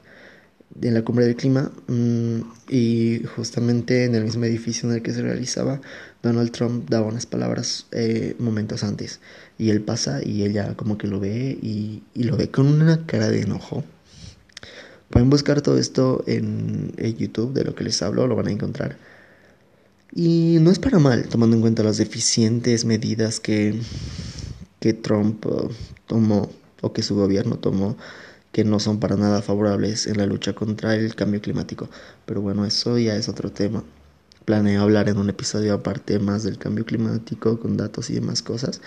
en 0.80 0.94
la 0.94 1.02
cumbre 1.02 1.26
del 1.26 1.36
clima, 1.36 1.72
mm, 1.86 2.40
y 2.68 3.22
justamente 3.36 4.04
en 4.04 4.14
el 4.14 4.24
mismo 4.24 4.44
edificio 4.44 4.88
en 4.88 4.96
el 4.96 5.02
que 5.02 5.12
se 5.12 5.22
realizaba, 5.22 5.80
Donald 6.22 6.50
Trump 6.52 6.88
daba 6.88 7.06
unas 7.06 7.26
palabras 7.26 7.86
eh, 7.92 8.36
momentos 8.38 8.84
antes, 8.84 9.20
y 9.58 9.70
él 9.70 9.82
pasa 9.82 10.20
y 10.24 10.44
ella 10.44 10.74
como 10.76 10.98
que 10.98 11.08
lo 11.08 11.20
ve 11.20 11.58
y, 11.60 12.02
y 12.14 12.24
lo 12.24 12.36
ve 12.36 12.50
con 12.50 12.66
una 12.66 13.06
cara 13.06 13.28
de 13.28 13.42
enojo 13.42 13.84
Pueden 15.10 15.30
buscar 15.30 15.62
todo 15.62 15.78
esto 15.78 16.22
en, 16.26 16.92
YouTube, 17.16 17.54
de 17.54 17.64
lo 17.64 17.74
que 17.74 17.84
les 17.84 18.02
hablo, 18.02 18.26
lo 18.26 18.36
van 18.36 18.48
a 18.48 18.50
encontrar. 18.50 18.98
Y 20.14 20.58
no 20.60 20.70
es 20.70 20.78
para 20.78 20.98
mal, 20.98 21.28
tomando 21.28 21.56
en 21.56 21.62
cuenta 21.62 21.82
las 21.82 21.96
deficientes 21.96 22.84
medidas 22.84 23.40
que, 23.40 23.80
que 24.80 24.92
Trump 24.92 25.44
uh, 25.46 25.70
tomó 26.06 26.50
o 26.82 26.92
que 26.92 27.02
su 27.02 27.14
gobierno 27.14 27.56
tomó, 27.56 27.96
que 28.52 28.64
no 28.64 28.80
son 28.80 29.00
para 29.00 29.16
nada 29.16 29.42
favorables 29.42 30.06
en 30.06 30.18
la 30.18 30.26
lucha 30.26 30.54
contra 30.54 30.94
el 30.94 31.14
cambio 31.14 31.40
climático. 31.40 31.88
Pero 32.26 32.40
bueno, 32.40 32.64
eso 32.64 32.98
ya 32.98 33.16
es 33.16 33.28
otro 33.28 33.50
tema. 33.52 33.84
Planeo 34.44 34.82
hablar 34.82 35.08
en 35.08 35.18
un 35.18 35.28
episodio 35.28 35.74
aparte 35.74 36.18
más 36.18 36.42
del 36.42 36.58
cambio 36.58 36.84
climático, 36.86 37.60
con 37.60 37.76
datos 37.76 38.10
y 38.10 38.14
demás 38.14 38.42
cosas. 38.42 38.80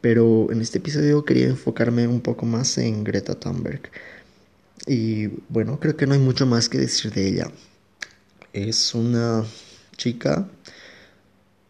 Pero 0.00 0.50
en 0.50 0.60
este 0.60 0.78
episodio 0.78 1.24
quería 1.24 1.46
enfocarme 1.46 2.06
un 2.08 2.20
poco 2.20 2.46
más 2.46 2.76
en 2.78 3.04
Greta 3.04 3.34
Thunberg. 3.34 3.90
Y 4.86 5.28
bueno, 5.48 5.78
creo 5.80 5.96
que 5.96 6.06
no 6.06 6.14
hay 6.14 6.20
mucho 6.20 6.46
más 6.46 6.68
que 6.68 6.78
decir 6.78 7.12
de 7.12 7.28
ella. 7.28 7.50
Es 8.52 8.94
una 8.94 9.44
chica, 9.96 10.48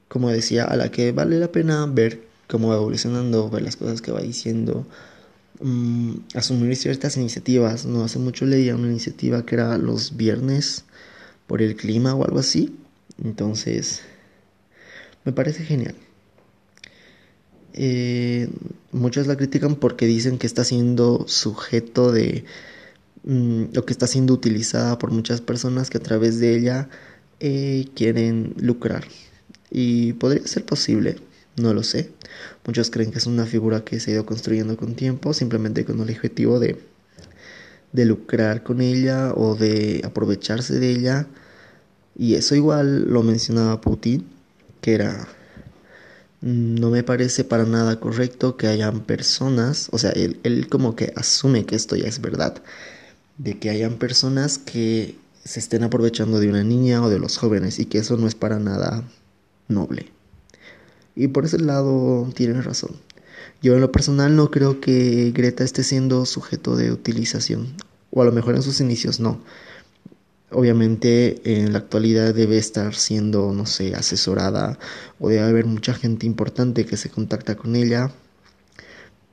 como 0.09 0.31
decía, 0.31 0.65
a 0.65 0.77
la 0.77 0.91
que 0.91 1.13
vale 1.13 1.39
la 1.39 1.53
pena 1.53 1.87
ver 1.87 2.23
cómo 2.49 2.69
va 2.69 2.77
evolucionando, 2.77 3.51
ver 3.51 3.63
las 3.63 3.77
cosas 3.77 4.03
que 4.03 4.13
va 4.13 4.21
diciendo, 4.21 4.87
mm, 5.61 6.15
asumir 6.35 6.77
ciertas 6.77 7.17
iniciativas. 7.17 7.87
No 7.87 8.05
hace 8.05 8.19
mucho 8.19 8.47
leía 8.47 8.75
una 8.77 8.89
iniciativa 8.89 9.45
que 9.47 9.57
era 9.57 9.79
los 9.79 10.17
viernes 10.17 10.85
por 11.47 11.63
el 11.63 11.77
clima 11.77 12.15
o 12.15 12.25
algo 12.25 12.39
así. 12.41 12.77
Entonces, 13.23 14.03
me 15.25 15.33
parece 15.33 15.65
genial. 15.65 15.95
eh, 17.73 18.49
muchos 18.93 19.27
la 19.27 19.37
critican 19.37 19.77
porque 19.77 20.07
dicen 20.07 20.39
que 20.39 20.47
está 20.47 20.65
siendo 20.65 21.25
sujeto 21.29 22.13
de 22.13 22.45
mm, 23.25 23.77
o 23.77 23.85
que 23.85 23.93
está 23.93 24.07
siendo 24.07 24.35
utilizada 24.35 24.99
por 24.99 25.11
muchas 25.11 25.41
personas 25.41 25.91
que 25.91 25.99
a 25.99 26.03
través 26.03 26.39
de 26.41 26.57
ella 26.57 26.89
eh, 27.41 27.87
quieren 27.95 28.55
lucrar 28.59 29.05
y 29.71 30.13
podría 30.15 30.47
ser 30.47 30.65
posible 30.65 31.17
no 31.57 31.75
lo 31.75 31.83
sé 31.83 32.11
muchos 32.67 32.91
creen 32.91 33.11
que 33.11 33.19
es 33.19 33.27
una 33.27 33.47
figura 33.47 33.85
que 33.85 34.01
se 34.01 34.11
ha 34.11 34.15
ido 34.15 34.27
construyendo 34.27 34.77
con 34.77 34.95
tiempo 34.95 35.33
simplemente 35.33 35.85
con 35.85 36.01
el 36.01 36.11
objetivo 36.11 36.59
de 36.59 36.79
de 37.93 38.05
lucrar 38.05 38.63
con 38.63 38.81
ella 38.81 39.33
o 39.35 39.55
de 39.55 40.03
aprovecharse 40.05 40.79
de 40.79 40.91
ella 40.91 41.27
y 42.17 42.35
eso 42.35 42.55
igual 42.55 43.05
lo 43.05 43.23
mencionaba 43.23 43.81
Putin 43.81 44.27
que 44.81 44.95
era 44.95 45.29
no 46.45 46.91
me 46.91 47.03
parece 47.03 47.43
para 47.43 47.65
nada 47.65 47.99
correcto 48.01 48.59
que 48.59 48.67
hayan 48.67 49.01
personas, 49.01 49.89
o 49.93 49.99
sea, 49.99 50.11
él, 50.11 50.39
él, 50.43 50.69
como 50.69 50.95
que 50.95 51.11
asume 51.17 51.65
que 51.65 51.75
esto 51.75 51.97
ya 51.97 52.07
es 52.07 52.21
verdad, 52.21 52.63
de 53.39 53.59
que 53.59 53.71
hayan 53.71 53.95
personas 53.95 54.59
que 54.59 55.17
se 55.43 55.59
estén 55.59 55.85
aprovechando 55.85 56.41
de 56.41 56.51
una 56.51 56.63
niña 56.63 57.03
o 57.03 57.09
de 57.09 57.19
los 57.19 57.39
jóvenes 57.39 57.79
y 57.79 57.87
que 57.87 57.97
eso 57.97 58.19
no 58.19 58.29
es 58.29 58.35
para 58.35 58.59
nada 58.59 59.05
noble. 59.69 60.13
Y 61.17 61.29
por 61.29 61.45
ese 61.45 61.59
lado 61.59 62.29
tienen 62.35 62.63
razón. 62.63 62.93
Yo 63.63 63.75
en 63.75 63.81
lo 63.81 63.93
personal 63.93 64.37
no 64.37 64.51
creo 64.51 64.81
que 64.81 65.31
Greta 65.33 65.65
esté 65.65 65.85
siendo 65.85 66.27
sujeto 66.27 66.77
de 66.77 66.93
utilización, 66.93 67.75
o 68.11 68.23
a 68.23 68.25
lo 68.25 68.33
mejor 68.33 68.57
en 68.57 68.63
sus 68.63 68.81
inicios 68.81 69.21
no 69.21 69.41
obviamente 70.55 71.41
en 71.45 71.73
la 71.73 71.79
actualidad 71.79 72.35
debe 72.35 72.57
estar 72.57 72.95
siendo, 72.95 73.53
no 73.53 73.67
sé, 73.67 73.95
asesorada 73.95 74.79
o 75.19 75.29
debe 75.29 75.43
haber 75.43 75.67
mucha 75.67 75.95
gente 75.95 76.27
importante 76.27 76.87
que 76.87 76.97
se 76.97 77.11
contacta 77.11 77.57
con 77.57 77.77
ella. 77.77 78.11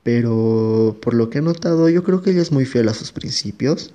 Pero 0.02 0.96
por 1.00 1.14
lo 1.14 1.30
que 1.30 1.38
he 1.38 1.42
notado, 1.42 1.88
yo 1.88 2.02
creo 2.02 2.22
que 2.22 2.30
ella 2.30 2.42
es 2.42 2.50
muy 2.52 2.66
fiel 2.66 2.88
a 2.88 2.94
sus 2.94 3.12
principios. 3.12 3.94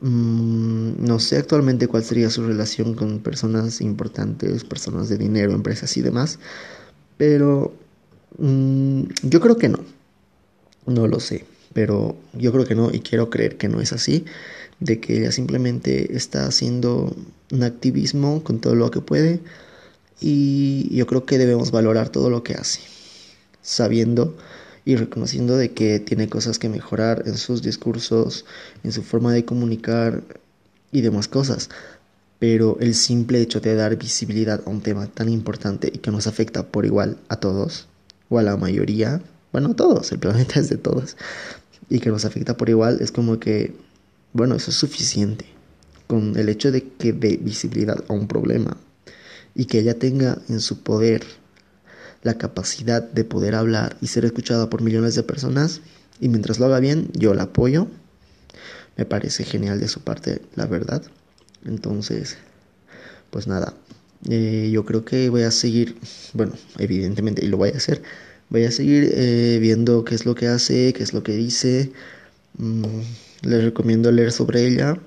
Mm, 0.00 1.04
no 1.04 1.18
sé 1.20 1.36
actualmente 1.38 1.88
cuál 1.88 2.04
sería 2.04 2.30
su 2.30 2.46
relación 2.46 2.94
con 2.94 3.20
personas 3.20 3.80
importantes, 3.80 4.64
personas 4.64 5.08
de 5.08 5.18
dinero, 5.18 5.52
empresas 5.52 5.96
y 5.96 6.02
demás. 6.02 6.38
Pero 7.16 7.74
mm, 8.38 9.02
yo 9.22 9.40
creo 9.40 9.56
que 9.56 9.68
no. 9.68 9.80
No 10.86 11.06
lo 11.06 11.20
sé. 11.20 11.44
Pero 11.72 12.16
yo 12.32 12.52
creo 12.52 12.64
que 12.64 12.74
no 12.74 12.92
y 12.92 13.00
quiero 13.00 13.28
creer 13.30 13.56
que 13.56 13.68
no 13.68 13.80
es 13.80 13.92
así 13.92 14.24
de 14.80 15.00
que 15.00 15.18
ella 15.18 15.32
simplemente 15.32 16.16
está 16.16 16.46
haciendo 16.46 17.14
un 17.50 17.62
activismo 17.62 18.42
con 18.42 18.60
todo 18.60 18.74
lo 18.74 18.90
que 18.90 19.00
puede 19.00 19.40
y 20.20 20.94
yo 20.94 21.06
creo 21.06 21.24
que 21.24 21.38
debemos 21.38 21.70
valorar 21.70 22.08
todo 22.08 22.30
lo 22.30 22.42
que 22.42 22.54
hace, 22.54 22.80
sabiendo 23.62 24.36
y 24.84 24.96
reconociendo 24.96 25.56
de 25.56 25.72
que 25.72 26.00
tiene 26.00 26.28
cosas 26.28 26.58
que 26.58 26.68
mejorar 26.68 27.24
en 27.26 27.36
sus 27.36 27.62
discursos, 27.62 28.44
en 28.84 28.92
su 28.92 29.02
forma 29.02 29.32
de 29.32 29.44
comunicar 29.44 30.22
y 30.92 31.00
demás 31.00 31.28
cosas. 31.28 31.68
Pero 32.38 32.76
el 32.80 32.94
simple 32.94 33.40
hecho 33.40 33.60
de 33.60 33.74
dar 33.74 33.96
visibilidad 33.96 34.62
a 34.66 34.70
un 34.70 34.82
tema 34.82 35.06
tan 35.06 35.28
importante 35.28 35.90
y 35.92 35.98
que 35.98 36.10
nos 36.10 36.26
afecta 36.26 36.66
por 36.66 36.84
igual 36.84 37.18
a 37.28 37.36
todos, 37.36 37.88
o 38.28 38.38
a 38.38 38.42
la 38.42 38.56
mayoría, 38.56 39.22
bueno, 39.52 39.70
a 39.70 39.74
todos, 39.74 40.12
el 40.12 40.18
planeta 40.18 40.60
es 40.60 40.68
de 40.68 40.76
todos, 40.76 41.16
y 41.88 42.00
que 42.00 42.10
nos 42.10 42.24
afecta 42.24 42.56
por 42.56 42.68
igual, 42.68 42.98
es 43.00 43.12
como 43.12 43.38
que 43.38 43.74
bueno, 44.36 44.54
eso 44.54 44.70
es 44.70 44.76
suficiente. 44.76 45.46
Con 46.06 46.38
el 46.38 46.50
hecho 46.50 46.70
de 46.70 46.86
que 46.86 47.14
dé 47.14 47.38
visibilidad 47.38 48.04
a 48.06 48.12
un 48.12 48.28
problema 48.28 48.76
y 49.54 49.64
que 49.64 49.78
ella 49.78 49.98
tenga 49.98 50.38
en 50.50 50.60
su 50.60 50.82
poder 50.82 51.24
la 52.22 52.36
capacidad 52.36 53.02
de 53.02 53.24
poder 53.24 53.54
hablar 53.54 53.96
y 54.02 54.08
ser 54.08 54.26
escuchada 54.26 54.68
por 54.68 54.82
millones 54.82 55.14
de 55.14 55.22
personas, 55.22 55.80
y 56.20 56.28
mientras 56.28 56.58
lo 56.58 56.66
haga 56.66 56.80
bien, 56.80 57.08
yo 57.14 57.32
la 57.32 57.44
apoyo. 57.44 57.88
Me 58.98 59.06
parece 59.06 59.44
genial 59.44 59.80
de 59.80 59.88
su 59.88 60.00
parte, 60.00 60.42
la 60.54 60.66
verdad. 60.66 61.02
Entonces, 61.64 62.36
pues 63.30 63.46
nada, 63.46 63.74
eh, 64.28 64.70
yo 64.72 64.84
creo 64.84 65.04
que 65.04 65.28
voy 65.30 65.42
a 65.42 65.50
seguir, 65.50 65.96
bueno, 66.34 66.54
evidentemente, 66.78 67.44
y 67.44 67.48
lo 67.48 67.56
voy 67.56 67.70
a 67.70 67.76
hacer, 67.76 68.02
voy 68.48 68.64
a 68.64 68.70
seguir 68.70 69.10
eh, 69.14 69.58
viendo 69.60 70.04
qué 70.04 70.14
es 70.14 70.26
lo 70.26 70.34
que 70.34 70.48
hace, 70.48 70.92
qué 70.92 71.02
es 71.02 71.12
lo 71.12 71.22
que 71.22 71.32
dice. 71.32 71.92
Mm, 72.58 72.84
les 73.42 73.64
recomiendo 73.64 74.10
leer 74.12 74.32
sobre 74.32 74.66
ella. 74.66 74.98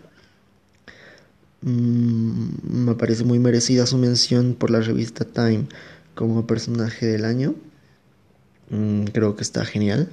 Mm, 1.61 2.85
me 2.85 2.95
parece 2.95 3.23
muy 3.25 3.39
merecida 3.39 3.85
su 3.85 3.97
mención 3.97 4.55
por 4.55 4.71
la 4.71 4.79
revista 4.81 5.25
Time 5.25 5.67
como 6.15 6.47
personaje 6.47 7.05
del 7.05 7.25
año. 7.25 7.55
Mm, 8.69 9.05
creo 9.05 9.35
que 9.35 9.43
está 9.43 9.65
genial. 9.65 10.09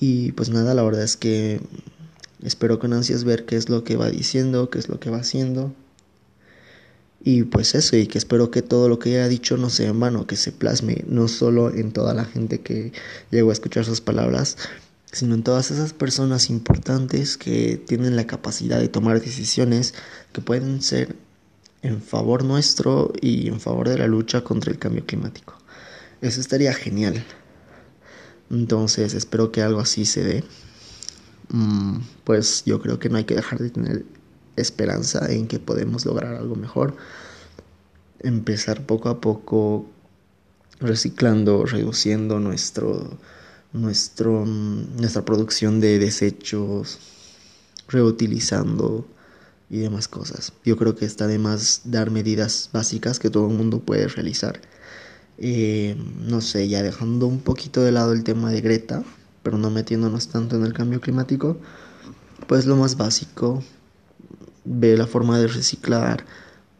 Y 0.00 0.32
pues 0.32 0.48
nada, 0.50 0.74
la 0.74 0.82
verdad 0.82 1.02
es 1.02 1.16
que 1.16 1.60
espero 2.42 2.78
con 2.78 2.92
ansias 2.92 3.24
ver 3.24 3.44
qué 3.44 3.56
es 3.56 3.68
lo 3.68 3.84
que 3.84 3.96
va 3.96 4.10
diciendo, 4.10 4.70
qué 4.70 4.78
es 4.78 4.88
lo 4.88 5.00
que 5.00 5.10
va 5.10 5.18
haciendo. 5.18 5.74
Y 7.20 7.42
pues 7.44 7.74
eso, 7.74 7.96
y 7.96 8.06
que 8.06 8.18
espero 8.18 8.50
que 8.50 8.62
todo 8.62 8.88
lo 8.88 8.98
que 8.98 9.10
ella 9.10 9.24
ha 9.24 9.28
dicho 9.28 9.56
no 9.56 9.70
sea 9.70 9.88
en 9.88 9.98
vano, 9.98 10.26
que 10.26 10.36
se 10.36 10.52
plasme 10.52 11.04
no 11.08 11.28
solo 11.28 11.74
en 11.74 11.92
toda 11.92 12.14
la 12.14 12.24
gente 12.24 12.60
que 12.60 12.92
llegó 13.30 13.50
a 13.50 13.52
escuchar 13.52 13.84
sus 13.84 14.00
palabras, 14.00 14.56
sino 15.10 15.34
en 15.34 15.42
todas 15.42 15.70
esas 15.70 15.92
personas 15.92 16.50
importantes 16.50 17.36
que 17.36 17.76
tienen 17.76 18.14
la 18.14 18.26
capacidad 18.26 18.78
de 18.78 18.88
tomar 18.88 19.20
decisiones 19.20 19.94
que 20.32 20.40
pueden 20.40 20.80
ser 20.82 21.16
en 21.82 22.02
favor 22.02 22.44
nuestro 22.44 23.12
y 23.20 23.48
en 23.48 23.60
favor 23.60 23.88
de 23.88 23.98
la 23.98 24.06
lucha 24.06 24.42
contra 24.42 24.70
el 24.70 24.78
cambio 24.78 25.04
climático. 25.04 25.54
Eso 26.20 26.40
estaría 26.40 26.74
genial. 26.74 27.24
Entonces 28.50 29.14
espero 29.14 29.52
que 29.52 29.62
algo 29.62 29.80
así 29.80 30.04
se 30.04 30.24
dé. 30.24 30.44
Mm, 31.50 31.98
pues 32.24 32.64
yo 32.66 32.80
creo 32.80 32.98
que 32.98 33.08
no 33.08 33.18
hay 33.18 33.24
que 33.24 33.34
dejar 33.34 33.58
de 33.58 33.70
tener 33.70 34.04
esperanza 34.56 35.30
en 35.30 35.46
que 35.48 35.58
podemos 35.58 36.04
lograr 36.06 36.34
algo 36.34 36.56
mejor. 36.56 36.96
Empezar 38.20 38.84
poco 38.86 39.08
a 39.08 39.20
poco 39.20 39.86
reciclando, 40.80 41.64
reduciendo 41.64 42.40
nuestro 42.40 43.18
nuestro, 43.72 44.44
nuestra 44.46 45.24
producción 45.24 45.80
de 45.80 45.98
desechos, 45.98 46.98
reutilizando 47.88 49.06
y 49.70 49.78
demás 49.78 50.08
cosas. 50.08 50.52
Yo 50.64 50.76
creo 50.76 50.96
que 50.96 51.04
está 51.04 51.26
de 51.26 51.38
más 51.38 51.82
dar 51.84 52.10
medidas 52.10 52.70
básicas 52.72 53.18
que 53.18 53.30
todo 53.30 53.48
el 53.48 53.56
mundo 53.56 53.80
puede 53.80 54.08
realizar. 54.08 54.60
Eh, 55.38 55.96
no 56.26 56.40
sé, 56.40 56.68
ya 56.68 56.82
dejando 56.82 57.26
un 57.26 57.40
poquito 57.40 57.82
de 57.82 57.92
lado 57.92 58.12
el 58.12 58.24
tema 58.24 58.50
de 58.50 58.60
Greta, 58.60 59.04
pero 59.42 59.58
no 59.58 59.70
metiéndonos 59.70 60.28
tanto 60.28 60.56
en 60.56 60.64
el 60.64 60.72
cambio 60.72 61.00
climático, 61.00 61.58
pues 62.46 62.66
lo 62.66 62.76
más 62.76 62.96
básico, 62.96 63.62
ve 64.64 64.96
la 64.96 65.06
forma 65.06 65.38
de 65.38 65.48
reciclar, 65.48 66.24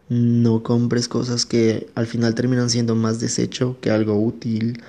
no 0.08 0.62
compres 0.62 1.08
cosas 1.08 1.46
que 1.46 1.88
al 1.94 2.06
final 2.06 2.34
terminan 2.34 2.70
siendo 2.70 2.94
más 2.94 3.20
desecho 3.20 3.78
que 3.80 3.90
algo 3.90 4.18
útil 4.20 4.82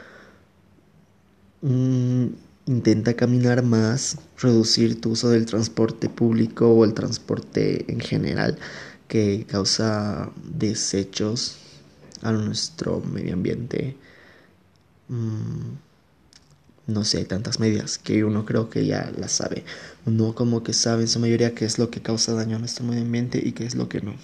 Mm, 1.62 2.28
intenta 2.68 3.16
caminar 3.16 3.64
más, 3.64 4.18
reducir 4.38 5.02
tu 5.02 5.12
uso 5.12 5.30
del 5.30 5.46
transporte 5.46 6.08
público 6.10 6.70
o 6.70 6.86
el 6.86 6.94
transporte 6.94 7.92
en 7.92 8.00
general 8.00 8.58
que 9.08 9.46
causa 9.48 10.32
desechos 10.46 11.58
a 12.22 12.32
nuestro 12.32 13.02
medio 13.02 13.34
ambiente. 13.34 13.98
Mm, 15.10 15.76
no 16.90 17.06
sé, 17.06 17.24
tantas 17.26 17.60
medidas 17.60 17.98
que 17.98 18.24
uno 18.24 18.46
creo 18.46 18.70
que 18.70 18.86
ya 18.86 19.12
las 19.18 19.32
sabe. 19.32 19.64
Uno 20.06 20.36
como 20.36 20.64
que 20.64 20.74
sabe 20.74 21.04
en 21.04 21.08
su 21.08 21.20
mayoría 21.20 21.56
qué 21.56 21.66
es 21.66 21.80
lo 21.80 21.90
que 21.90 22.02
causa 22.02 22.34
daño 22.34 22.58
a 22.58 22.60
nuestro 22.60 22.86
medio 22.86 23.02
ambiente 23.02 23.42
y 23.44 23.54
qué 23.54 23.66
es 23.66 23.76
lo 23.76 23.88
que 23.90 24.02
no. 24.02 24.16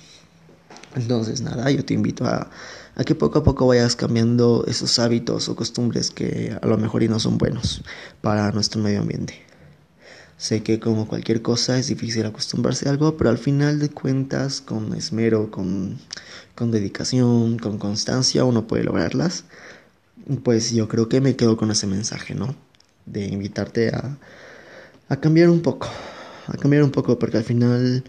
Entonces, 0.96 1.42
nada, 1.42 1.70
yo 1.72 1.84
te 1.84 1.94
invito 1.94 2.26
a, 2.26 2.50
que 3.06 3.16
poco 3.16 3.40
a 3.40 3.44
poco 3.44 3.68
vayas 3.68 3.96
cambiando 3.96 4.64
esos 4.68 4.98
hábitos 5.00 5.50
o 5.50 5.56
costumbres 5.56 6.10
que 6.10 6.58
a 6.60 6.66
lo 6.66 6.78
mejor 6.78 7.04
y 7.04 7.10
no 7.10 7.20
son 7.20 7.38
buenos 7.38 7.84
para 8.22 8.52
nuestro 8.52 8.82
medio 8.82 9.02
ambiente. 9.02 9.46
Sé 10.38 10.64
que 10.64 10.80
como 10.80 11.08
cualquier 11.08 11.42
cosa 11.42 11.78
es 11.78 11.88
difícil 11.88 12.26
acostumbrarse 12.26 12.88
a 12.88 12.92
algo, 12.92 13.16
pero 13.18 13.30
al 13.30 13.38
final 13.38 13.80
de 13.80 13.90
cuentas, 13.90 14.62
con 14.62 14.94
esmero, 14.94 15.52
con, 15.52 15.98
con 16.56 16.72
dedicación, 16.72 17.58
con 17.58 17.78
constancia, 17.78 18.44
uno 18.44 18.68
puede 18.68 18.84
lograrlas. 18.84 19.46
Pues 20.44 20.72
yo 20.72 20.88
creo 20.88 21.08
que 21.08 21.22
me 21.22 21.36
quedo 21.36 21.56
con 21.56 21.70
ese 21.72 21.88
mensaje, 21.88 22.34
¿no? 22.34 22.56
De 23.06 23.26
invitarte 23.26 23.90
a, 23.90 24.18
a 25.10 25.20
cambiar 25.20 25.50
un 25.50 25.62
poco, 25.62 25.88
a 26.48 26.58
cambiar 26.58 26.84
un 26.84 26.92
poco, 26.92 27.20
porque 27.20 27.38
al 27.38 27.44
final 27.44 28.04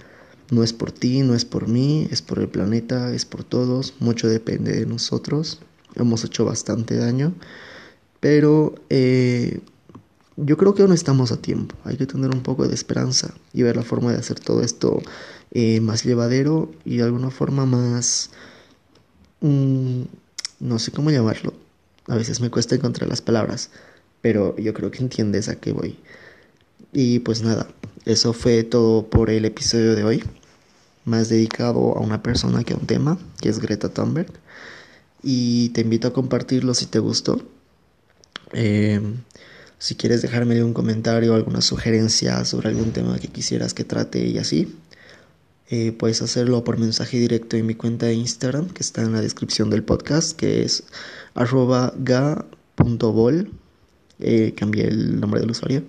no 0.50 0.62
es 0.62 0.72
por 0.72 0.92
ti, 0.92 1.20
no 1.20 1.34
es 1.34 1.44
por 1.44 1.68
mí, 1.68 2.08
es 2.10 2.22
por 2.22 2.38
el 2.38 2.48
planeta, 2.48 3.12
es 3.12 3.24
por 3.24 3.44
todos, 3.44 3.94
mucho 4.00 4.28
depende 4.28 4.72
de 4.72 4.86
nosotros. 4.86 5.60
Hemos 5.94 6.24
hecho 6.24 6.44
bastante 6.44 6.96
daño, 6.96 7.34
pero 8.20 8.74
eh, 8.90 9.60
yo 10.36 10.56
creo 10.56 10.74
que 10.74 10.82
aún 10.82 10.92
estamos 10.92 11.32
a 11.32 11.40
tiempo. 11.40 11.74
Hay 11.84 11.96
que 11.96 12.06
tener 12.06 12.30
un 12.30 12.42
poco 12.42 12.68
de 12.68 12.74
esperanza 12.74 13.34
y 13.52 13.62
ver 13.62 13.76
la 13.76 13.82
forma 13.82 14.12
de 14.12 14.18
hacer 14.18 14.38
todo 14.40 14.62
esto 14.62 15.02
eh, 15.52 15.80
más 15.80 16.04
llevadero 16.04 16.70
y 16.84 16.98
de 16.98 17.04
alguna 17.04 17.30
forma 17.30 17.66
más... 17.66 18.30
Mm, 19.40 20.02
no 20.60 20.78
sé 20.78 20.90
cómo 20.92 21.10
llamarlo. 21.10 21.65
A 22.08 22.16
veces 22.16 22.40
me 22.40 22.50
cuesta 22.50 22.74
encontrar 22.74 23.08
las 23.08 23.22
palabras, 23.22 23.70
pero 24.20 24.56
yo 24.56 24.74
creo 24.74 24.90
que 24.90 24.98
entiendes 24.98 25.48
a 25.48 25.56
qué 25.56 25.72
voy. 25.72 25.98
Y 26.92 27.20
pues 27.20 27.42
nada, 27.42 27.68
eso 28.04 28.32
fue 28.32 28.62
todo 28.62 29.08
por 29.08 29.30
el 29.30 29.44
episodio 29.44 29.94
de 29.94 30.04
hoy, 30.04 30.24
más 31.04 31.28
dedicado 31.28 31.96
a 31.96 32.00
una 32.00 32.22
persona 32.22 32.64
que 32.64 32.74
a 32.74 32.76
un 32.76 32.86
tema, 32.86 33.18
que 33.40 33.48
es 33.48 33.58
Greta 33.58 33.88
Thunberg. 33.88 34.32
Y 35.22 35.70
te 35.70 35.80
invito 35.80 36.08
a 36.08 36.12
compartirlo 36.12 36.74
si 36.74 36.86
te 36.86 36.98
gustó. 37.00 37.42
Eh, 38.52 39.00
si 39.78 39.94
quieres 39.94 40.22
dejarme 40.22 40.62
un 40.62 40.72
comentario 40.72 41.34
alguna 41.34 41.60
sugerencia 41.60 42.44
sobre 42.44 42.68
algún 42.68 42.92
tema 42.92 43.18
que 43.18 43.28
quisieras 43.28 43.74
que 43.74 43.84
trate 43.84 44.26
y 44.26 44.38
así, 44.38 44.74
eh, 45.68 45.92
puedes 45.92 46.22
hacerlo 46.22 46.64
por 46.64 46.78
mensaje 46.78 47.18
directo 47.18 47.56
en 47.56 47.66
mi 47.66 47.74
cuenta 47.74 48.06
de 48.06 48.14
Instagram, 48.14 48.68
que 48.68 48.82
está 48.82 49.02
en 49.02 49.12
la 49.12 49.20
descripción 49.20 49.70
del 49.70 49.82
podcast, 49.82 50.36
que 50.36 50.62
es 50.62 50.84
arroba 51.34 51.92
ga.bol. 51.98 53.50
Eh, 54.18 54.54
cambié 54.56 54.86
el 54.88 55.20
nombre 55.20 55.40
del 55.40 55.50
usuario. 55.50 55.82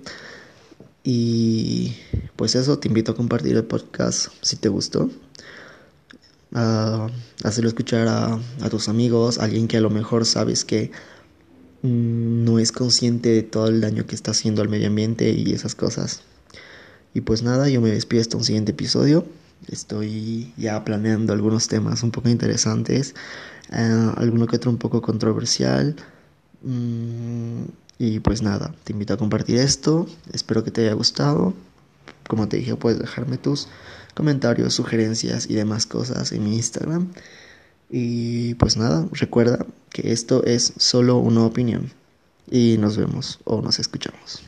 Y 1.03 1.95
pues 2.35 2.55
eso, 2.55 2.79
te 2.79 2.89
invito 2.89 3.13
a 3.13 3.15
compartir 3.15 3.55
el 3.55 3.63
podcast 3.63 4.27
si 4.41 4.57
te 4.57 4.69
gustó. 4.69 5.09
A 6.53 7.09
hacerlo 7.43 7.69
escuchar 7.69 8.07
a, 8.07 8.39
tus 8.69 8.89
amigos, 8.89 9.37
alguien 9.39 9.67
que 9.67 9.77
a 9.77 9.81
lo 9.81 9.89
mejor 9.89 10.25
sabes 10.25 10.65
que 10.65 10.91
Mm, 11.83 12.43
no 12.43 12.59
es 12.59 12.71
consciente 12.71 13.29
de 13.29 13.43
todo 13.43 13.67
el 13.67 13.81
daño 13.81 14.05
que 14.05 14.15
está 14.15 14.31
haciendo 14.31 14.61
al 14.61 14.69
medio 14.69 14.87
ambiente 14.87 15.31
y 15.31 15.53
esas 15.53 15.75
cosas. 15.75 16.21
Y 17.13 17.21
pues 17.21 17.43
nada, 17.43 17.69
yo 17.69 17.81
me 17.81 17.89
despido 17.91 18.21
hasta 18.21 18.37
un 18.37 18.43
siguiente 18.43 18.71
episodio. 18.71 19.25
Estoy 19.67 20.53
ya 20.57 20.83
planeando 20.85 21.33
algunos 21.33 21.67
temas 21.67 22.03
un 22.03 22.11
poco 22.11 22.29
interesantes, 22.29 23.15
uh, 23.71 24.19
alguno 24.19 24.47
que 24.47 24.57
otro 24.57 24.71
un 24.71 24.77
poco 24.77 25.01
controversial. 25.01 25.95
Mm, 26.63 27.63
y 27.99 28.19
pues 28.19 28.41
nada, 28.41 28.73
te 28.83 28.93
invito 28.93 29.13
a 29.13 29.17
compartir 29.17 29.57
esto. 29.57 30.07
Espero 30.31 30.63
que 30.63 30.71
te 30.71 30.81
haya 30.81 30.93
gustado. 30.93 31.53
Como 32.27 32.47
te 32.47 32.57
dije, 32.57 32.75
puedes 32.75 32.99
dejarme 32.99 33.37
tus 33.37 33.67
comentarios, 34.13 34.73
sugerencias 34.73 35.49
y 35.49 35.55
demás 35.55 35.85
cosas 35.85 36.31
en 36.31 36.43
mi 36.43 36.55
Instagram. 36.55 37.09
Y 37.89 38.55
pues 38.55 38.77
nada, 38.77 39.07
recuerda 39.11 39.65
que 39.89 40.11
esto 40.11 40.43
es 40.45 40.73
solo 40.77 41.17
una 41.17 41.43
opinión. 41.43 41.91
Y 42.49 42.77
nos 42.79 42.97
vemos 42.97 43.39
o 43.45 43.61
nos 43.61 43.79
escuchamos. 43.79 44.41